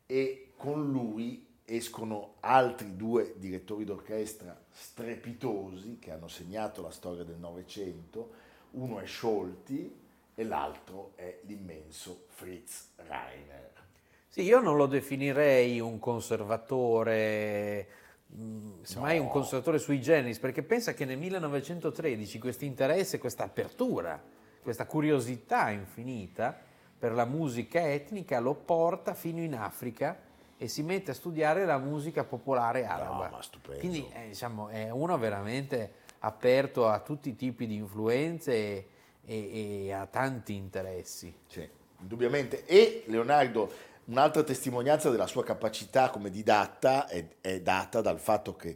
e 0.06 0.52
con 0.56 0.92
lui 0.92 1.48
escono 1.66 2.36
altri 2.40 2.96
due 2.96 3.36
direttori 3.38 3.86
d'orchestra 3.86 4.60
strepitosi 4.72 6.00
che 6.00 6.12
hanno 6.12 6.28
segnato 6.28 6.82
la 6.82 6.92
storia 6.92 7.24
del 7.24 7.38
Novecento, 7.38 8.32
uno 8.72 9.00
è 9.00 9.06
Scholti 9.06 9.98
e 10.36 10.44
l'altro 10.44 11.12
è 11.16 11.40
l'immenso 11.46 12.26
Fritz 12.28 12.90
Reiner. 12.96 13.72
Sì, 14.28 14.42
io 14.42 14.60
non 14.60 14.78
lo 14.78 14.86
definirei 14.86 15.80
un 15.80 15.98
conservatore 16.00 17.88
semmai 18.82 19.18
no. 19.18 19.24
un 19.24 19.30
conservatore 19.30 19.80
sui 19.80 20.00
generis, 20.02 20.40
perché 20.40 20.64
pensa 20.64 20.94
che 20.94 21.06
nel 21.06 21.18
1913 21.18 22.40
questo 22.40 22.66
interesse, 22.66 23.18
questa 23.18 23.44
apertura, 23.44 24.22
questa 24.62 24.86
curiosità 24.86 25.70
infinita 25.70 26.58
per 26.98 27.14
la 27.14 27.26
musica 27.26 27.90
etnica 27.90 28.40
lo 28.40 28.54
porta 28.54 29.14
fino 29.14 29.40
in 29.40 29.56
Africa 29.56 30.28
e 30.58 30.68
si 30.68 30.84
mette 30.84 31.12
a 31.12 31.14
studiare 31.14 31.66
la 31.66 31.78
musica 31.78 32.26
popolare 32.26 32.86
araba. 32.86 33.30
No, 33.30 33.40
Quindi 33.78 34.06
eh, 34.14 34.28
diciamo, 34.28 34.68
è 34.68 34.90
uno 34.90 35.18
veramente 35.18 35.94
aperto 36.20 36.88
a 36.90 37.00
tutti 37.00 37.30
i 37.30 37.36
tipi 37.36 37.66
di 37.66 37.76
influenze 37.76 38.54
e, 38.54 38.88
e, 39.26 39.86
e 39.86 39.94
a 39.94 40.06
tanti 40.06 40.56
interessi. 40.56 41.34
Sì, 41.48 41.68
indubbiamente. 42.02 42.66
E 42.66 43.06
Leonardo 43.08 43.72
Un'altra 44.10 44.42
testimonianza 44.42 45.12
della 45.12 45.28
sua 45.28 45.44
capacità 45.44 46.10
come 46.10 46.32
didatta 46.32 47.08
è, 47.08 47.28
è 47.42 47.62
data 47.62 48.02
dal 48.02 48.20
fatto 48.20 48.56
che 48.56 48.76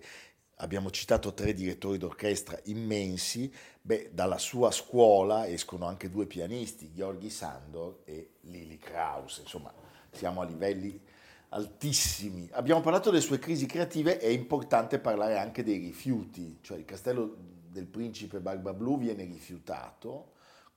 abbiamo 0.57 0.91
citato 0.91 1.33
tre 1.33 1.55
direttori 1.55 1.97
d'orchestra 1.97 2.59
immensi, 2.65 3.51
beh, 3.81 4.11
dalla 4.13 4.37
sua 4.37 4.69
scuola 4.69 5.47
escono 5.47 5.87
anche 5.87 6.11
due 6.11 6.27
pianisti, 6.27 6.91
Gheorghi 6.93 7.31
Sandor 7.31 8.01
e 8.03 8.33
Lili 8.41 8.77
Kraus, 8.77 9.39
insomma 9.39 9.73
siamo 10.11 10.41
a 10.41 10.45
livelli 10.45 11.01
altissimi. 11.49 12.47
Abbiamo 12.51 12.81
parlato 12.81 13.09
delle 13.09 13.23
sue 13.23 13.39
crisi 13.39 13.65
creative, 13.65 14.19
è 14.19 14.27
importante 14.27 14.99
parlare 14.99 15.39
anche 15.39 15.63
dei 15.63 15.79
rifiuti, 15.79 16.59
cioè 16.61 16.77
il 16.77 16.85
castello 16.85 17.35
del 17.69 17.87
principe 17.87 18.39
Barba 18.39 18.71
Blu 18.71 18.99
viene 18.99 19.23
rifiutato 19.23 20.32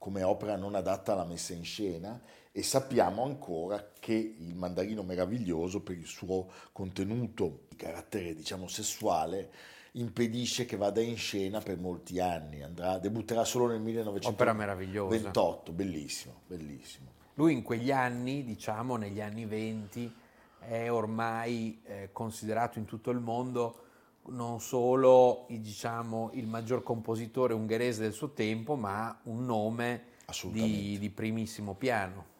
come 0.06 0.22
opera 0.22 0.54
non 0.54 0.76
adatta 0.76 1.14
alla 1.14 1.24
messa 1.24 1.52
in 1.52 1.64
scena 1.64 2.22
e 2.52 2.62
sappiamo 2.62 3.24
ancora 3.24 3.90
che 3.98 4.36
il 4.38 4.54
mandarino 4.54 5.02
meraviglioso 5.02 5.82
per 5.82 5.96
il 5.96 6.06
suo 6.06 6.46
contenuto 6.70 7.62
di 7.68 7.74
carattere 7.74 8.36
diciamo 8.36 8.68
sessuale 8.68 9.50
impedisce 9.94 10.64
che 10.64 10.76
vada 10.76 11.00
in 11.00 11.16
scena 11.16 11.58
per 11.58 11.78
molti 11.78 12.20
anni, 12.20 12.62
Andrà, 12.62 12.98
debutterà 12.98 13.44
solo 13.44 13.66
nel 13.66 13.80
1928, 13.80 15.72
bellissimo, 15.72 16.34
bellissimo. 16.46 17.10
Lui 17.34 17.54
in 17.54 17.62
quegli 17.62 17.90
anni, 17.90 18.44
diciamo 18.44 18.94
negli 18.94 19.20
anni 19.20 19.44
20, 19.44 20.14
è 20.60 20.88
ormai 20.88 21.80
eh, 21.84 22.10
considerato 22.12 22.78
in 22.78 22.84
tutto 22.84 23.10
il 23.10 23.18
mondo 23.18 23.85
non 24.28 24.60
solo 24.60 25.46
diciamo, 25.48 26.30
il 26.34 26.46
maggior 26.46 26.82
compositore 26.82 27.54
ungherese 27.54 28.02
del 28.02 28.12
suo 28.12 28.30
tempo, 28.30 28.76
ma 28.76 29.18
un 29.24 29.44
nome 29.44 30.04
di, 30.50 30.98
di 30.98 31.10
primissimo 31.10 31.74
piano. 31.74 32.34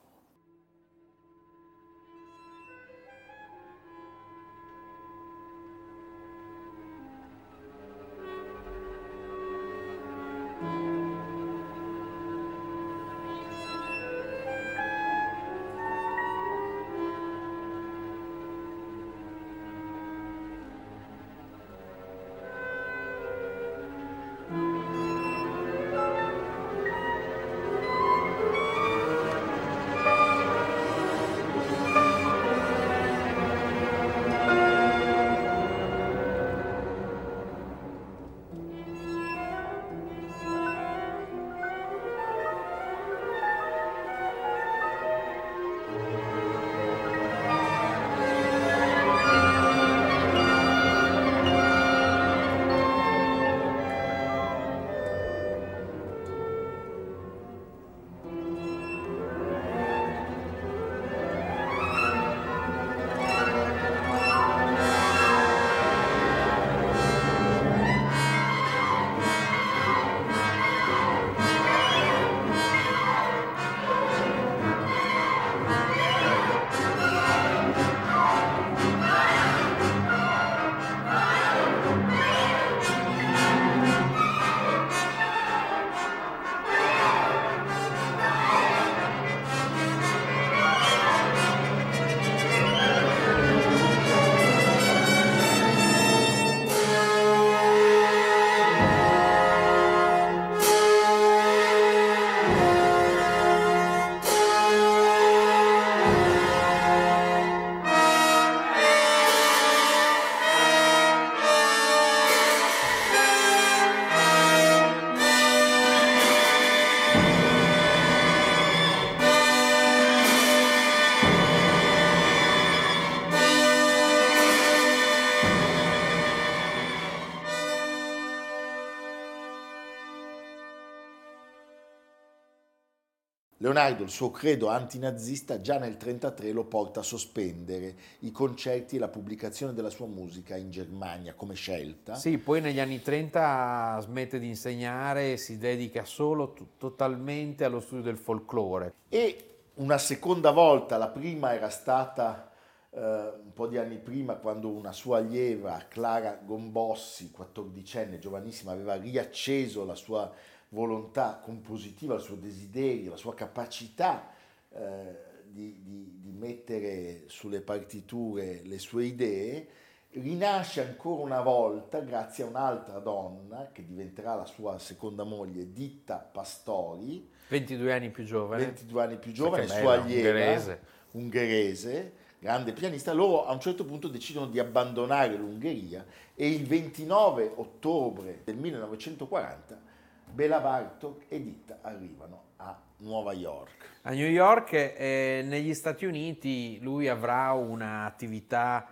Leonardo 133.77 134.05
il 134.05 134.11
suo 134.11 134.31
credo 134.31 134.69
antinazista 134.69 135.61
già 135.61 135.75
nel 135.75 135.99
1933 135.99 136.53
lo 136.53 136.65
porta 136.65 137.01
a 137.01 137.03
sospendere 137.03 137.95
i 138.21 138.33
concerti 138.33 138.97
e 138.97 138.99
la 138.99 139.09
pubblicazione 139.09 139.75
della 139.75 139.91
sua 139.91 140.07
musica 140.07 140.57
in 140.57 140.71
Germania 140.71 141.35
come 141.35 141.53
scelta. 141.53 142.15
Sì, 142.15 142.39
poi 142.39 142.63
negli 142.63 142.81
anni 142.81 143.03
30 143.03 143.99
smette 144.01 144.39
di 144.39 144.49
insegnare 144.49 145.33
e 145.33 145.37
si 145.37 145.59
dedica 145.59 146.07
solo 146.07 146.55
t- 146.55 146.65
totalmente 146.79 147.65
allo 147.65 147.81
studio 147.81 148.05
del 148.05 148.17
folklore. 148.17 148.95
E 149.11 149.57
una 149.75 149.99
seconda 149.99 150.53
volta, 150.53 150.97
la 150.97 151.09
prima 151.09 151.53
era 151.53 151.69
stata 151.69 152.51
eh, 152.89 152.99
un 152.99 153.53
po' 153.53 153.67
di 153.67 153.77
anni 153.77 153.99
prima 153.99 154.37
quando 154.37 154.71
una 154.71 154.93
sua 154.93 155.19
allieva, 155.19 155.85
Clara 155.87 156.41
Gombossi, 156.43 157.31
14enne, 157.37 158.19
giovanissima, 158.19 158.73
aveva 158.73 158.95
riacceso 158.95 159.85
la 159.85 159.95
sua 159.95 160.33
volontà 160.71 161.41
compositiva, 161.43 162.15
il 162.15 162.21
suo 162.21 162.37
desiderio, 162.37 163.11
la 163.11 163.17
sua 163.17 163.35
capacità 163.35 164.31
eh, 164.71 165.25
di, 165.45 165.81
di, 165.83 166.19
di, 166.21 166.31
mettere 166.33 167.25
sulle 167.27 167.61
partiture 167.61 168.63
le 168.65 168.79
sue 168.79 169.05
idee, 169.05 169.69
rinasce 170.11 170.83
ancora 170.83 171.23
una 171.23 171.41
volta 171.41 172.01
grazie 172.01 172.45
a 172.45 172.49
un'altra 172.49 172.99
donna 172.99 173.71
che 173.73 173.85
diventerà 173.85 174.35
la 174.35 174.47
sua 174.47 174.79
seconda 174.79 175.25
moglie, 175.25 175.73
Ditta 175.73 176.17
Pastori. 176.17 177.31
22 177.49 177.93
anni 177.93 178.11
più 178.11 178.25
giovane. 178.25 178.65
22 178.65 179.03
anni 179.03 179.17
più 179.19 179.33
giovane, 179.33 179.67
sua 179.69 179.95
allieva. 179.95 180.29
Ungherese. 180.29 180.81
ungherese 181.13 182.13
grande 182.39 182.73
pianista, 182.73 183.13
loro 183.13 183.47
a 183.47 183.53
un 183.53 183.61
certo 183.61 183.85
punto 183.85 184.09
decidono 184.09 184.47
di 184.47 184.59
abbandonare 184.59 185.37
l'Ungheria 185.37 186.05
e 186.35 186.49
il 186.49 186.67
29 186.67 187.53
ottobre 187.57 188.43
del 188.45 188.57
1940 188.57 189.95
Bela 190.33 190.61
Bartok 190.61 191.25
e 191.29 191.43
Ditta 191.43 191.79
arrivano 191.83 192.43
a 192.57 192.79
Nuova 192.99 193.33
York. 193.33 194.01
A 194.03 194.11
New 194.13 194.29
York 194.29 194.73
eh, 194.73 195.43
negli 195.45 195.75
Stati 195.75 196.05
Uniti 196.05 196.79
lui 196.81 197.09
avrà 197.09 197.53
un'attività 197.53 198.89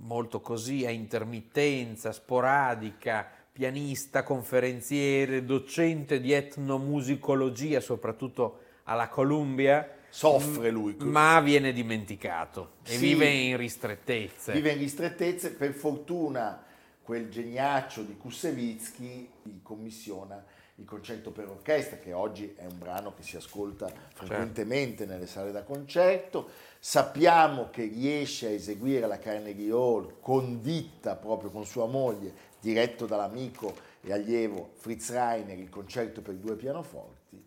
molto 0.00 0.40
così 0.40 0.84
a 0.86 0.90
intermittenza, 0.90 2.12
sporadica, 2.12 3.26
pianista, 3.50 4.22
conferenziere, 4.22 5.44
docente 5.44 6.20
di 6.20 6.32
etnomusicologia, 6.32 7.80
soprattutto 7.80 8.60
alla 8.84 9.08
Columbia. 9.08 9.96
Soffre 10.10 10.70
lui. 10.70 10.96
Ma 11.00 11.40
viene 11.40 11.72
dimenticato 11.72 12.74
e 12.82 12.92
sì, 12.92 12.98
vive 12.98 13.28
in 13.28 13.56
ristrettezze. 13.56 14.52
Vive 14.52 14.72
in 14.72 14.78
ristrettezze, 14.78 15.52
per 15.52 15.72
fortuna 15.72 16.62
quel 17.02 17.28
geniaccio 17.28 18.02
di 18.02 18.16
Kusevitsky 18.16 19.30
gli 19.42 19.62
commissiona 19.62 20.44
il 20.78 20.84
concerto 20.84 21.32
per 21.32 21.48
orchestra, 21.48 21.98
che 21.98 22.12
oggi 22.12 22.54
è 22.56 22.64
un 22.64 22.78
brano 22.78 23.12
che 23.12 23.22
si 23.22 23.36
ascolta 23.36 23.90
frequentemente 24.14 24.98
certo. 24.98 25.12
nelle 25.12 25.26
sale 25.26 25.50
da 25.50 25.64
concerto. 25.64 26.48
Sappiamo 26.78 27.68
che 27.70 27.84
riesce 27.86 28.46
a 28.46 28.50
eseguire 28.50 29.06
la 29.08 29.18
Carnegie 29.18 29.72
Hall 29.72 30.20
con 30.20 30.60
ditta 30.60 31.16
proprio 31.16 31.50
con 31.50 31.66
sua 31.66 31.86
moglie, 31.86 32.32
diretto 32.60 33.06
dall'amico 33.06 33.74
e 34.00 34.12
allievo 34.12 34.70
Fritz 34.74 35.10
Reiner, 35.10 35.58
il 35.58 35.68
concerto 35.68 36.22
per 36.22 36.34
due 36.34 36.54
pianoforti. 36.54 37.44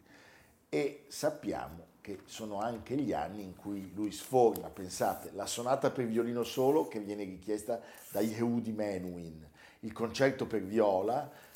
E 0.67 1.05
sappiamo 1.07 1.87
che 2.01 2.19
sono 2.25 2.59
anche 2.59 2.95
gli 2.95 3.13
anni 3.13 3.43
in 3.43 3.55
cui 3.55 3.91
lui 3.93 4.11
sforna, 4.11 4.67
pensate, 4.67 5.31
la 5.33 5.45
sonata 5.45 5.89
per 5.89 6.05
violino 6.05 6.43
solo 6.43 6.87
che 6.87 6.99
viene 6.99 7.23
richiesta 7.23 7.79
da 8.11 8.19
Yehudi 8.19 8.73
Menuhin, 8.73 9.47
il 9.81 9.93
concerto 9.93 10.45
per 10.47 10.63
viola 10.63 11.49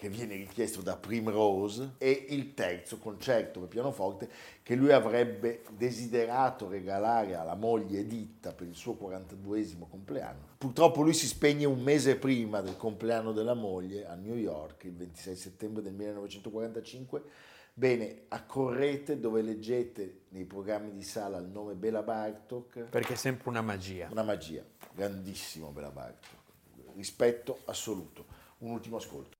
che 0.00 0.08
viene 0.08 0.34
richiesto 0.34 0.80
da 0.80 0.96
Primrose 0.96 1.96
e 1.98 2.24
il 2.30 2.54
terzo 2.54 2.96
concerto 2.96 3.60
per 3.60 3.68
pianoforte 3.68 4.30
che 4.62 4.74
lui 4.74 4.92
avrebbe 4.92 5.62
desiderato 5.76 6.70
regalare 6.70 7.34
alla 7.34 7.54
moglie 7.54 7.98
Editta 7.98 8.54
per 8.54 8.66
il 8.66 8.74
suo 8.74 8.96
42esimo 8.98 9.86
compleanno. 9.90 10.56
Purtroppo 10.56 11.02
lui 11.02 11.12
si 11.12 11.26
spegne 11.26 11.66
un 11.66 11.82
mese 11.82 12.16
prima 12.16 12.62
del 12.62 12.78
compleanno 12.78 13.32
della 13.32 13.52
moglie 13.52 14.06
a 14.06 14.14
New 14.14 14.36
York, 14.36 14.84
il 14.84 14.94
26 14.94 15.36
settembre 15.36 15.82
del 15.82 15.92
1945. 15.92 17.22
Bene, 17.74 18.22
accorrete 18.28 19.20
dove 19.20 19.42
leggete 19.42 20.20
nei 20.30 20.46
programmi 20.46 20.92
di 20.92 21.02
sala 21.02 21.36
il 21.36 21.48
nome 21.48 21.74
Bela 21.74 22.02
Bartok. 22.02 22.84
Perché 22.84 23.12
è 23.12 23.16
sempre 23.16 23.50
una 23.50 23.60
magia. 23.60 24.08
Una 24.10 24.22
magia, 24.22 24.64
grandissimo 24.94 25.68
Bela 25.72 25.90
Bartok. 25.90 26.38
Rispetto 26.94 27.58
assoluto. 27.66 28.24
Un 28.60 28.70
ultimo 28.70 28.96
ascolto. 28.96 29.39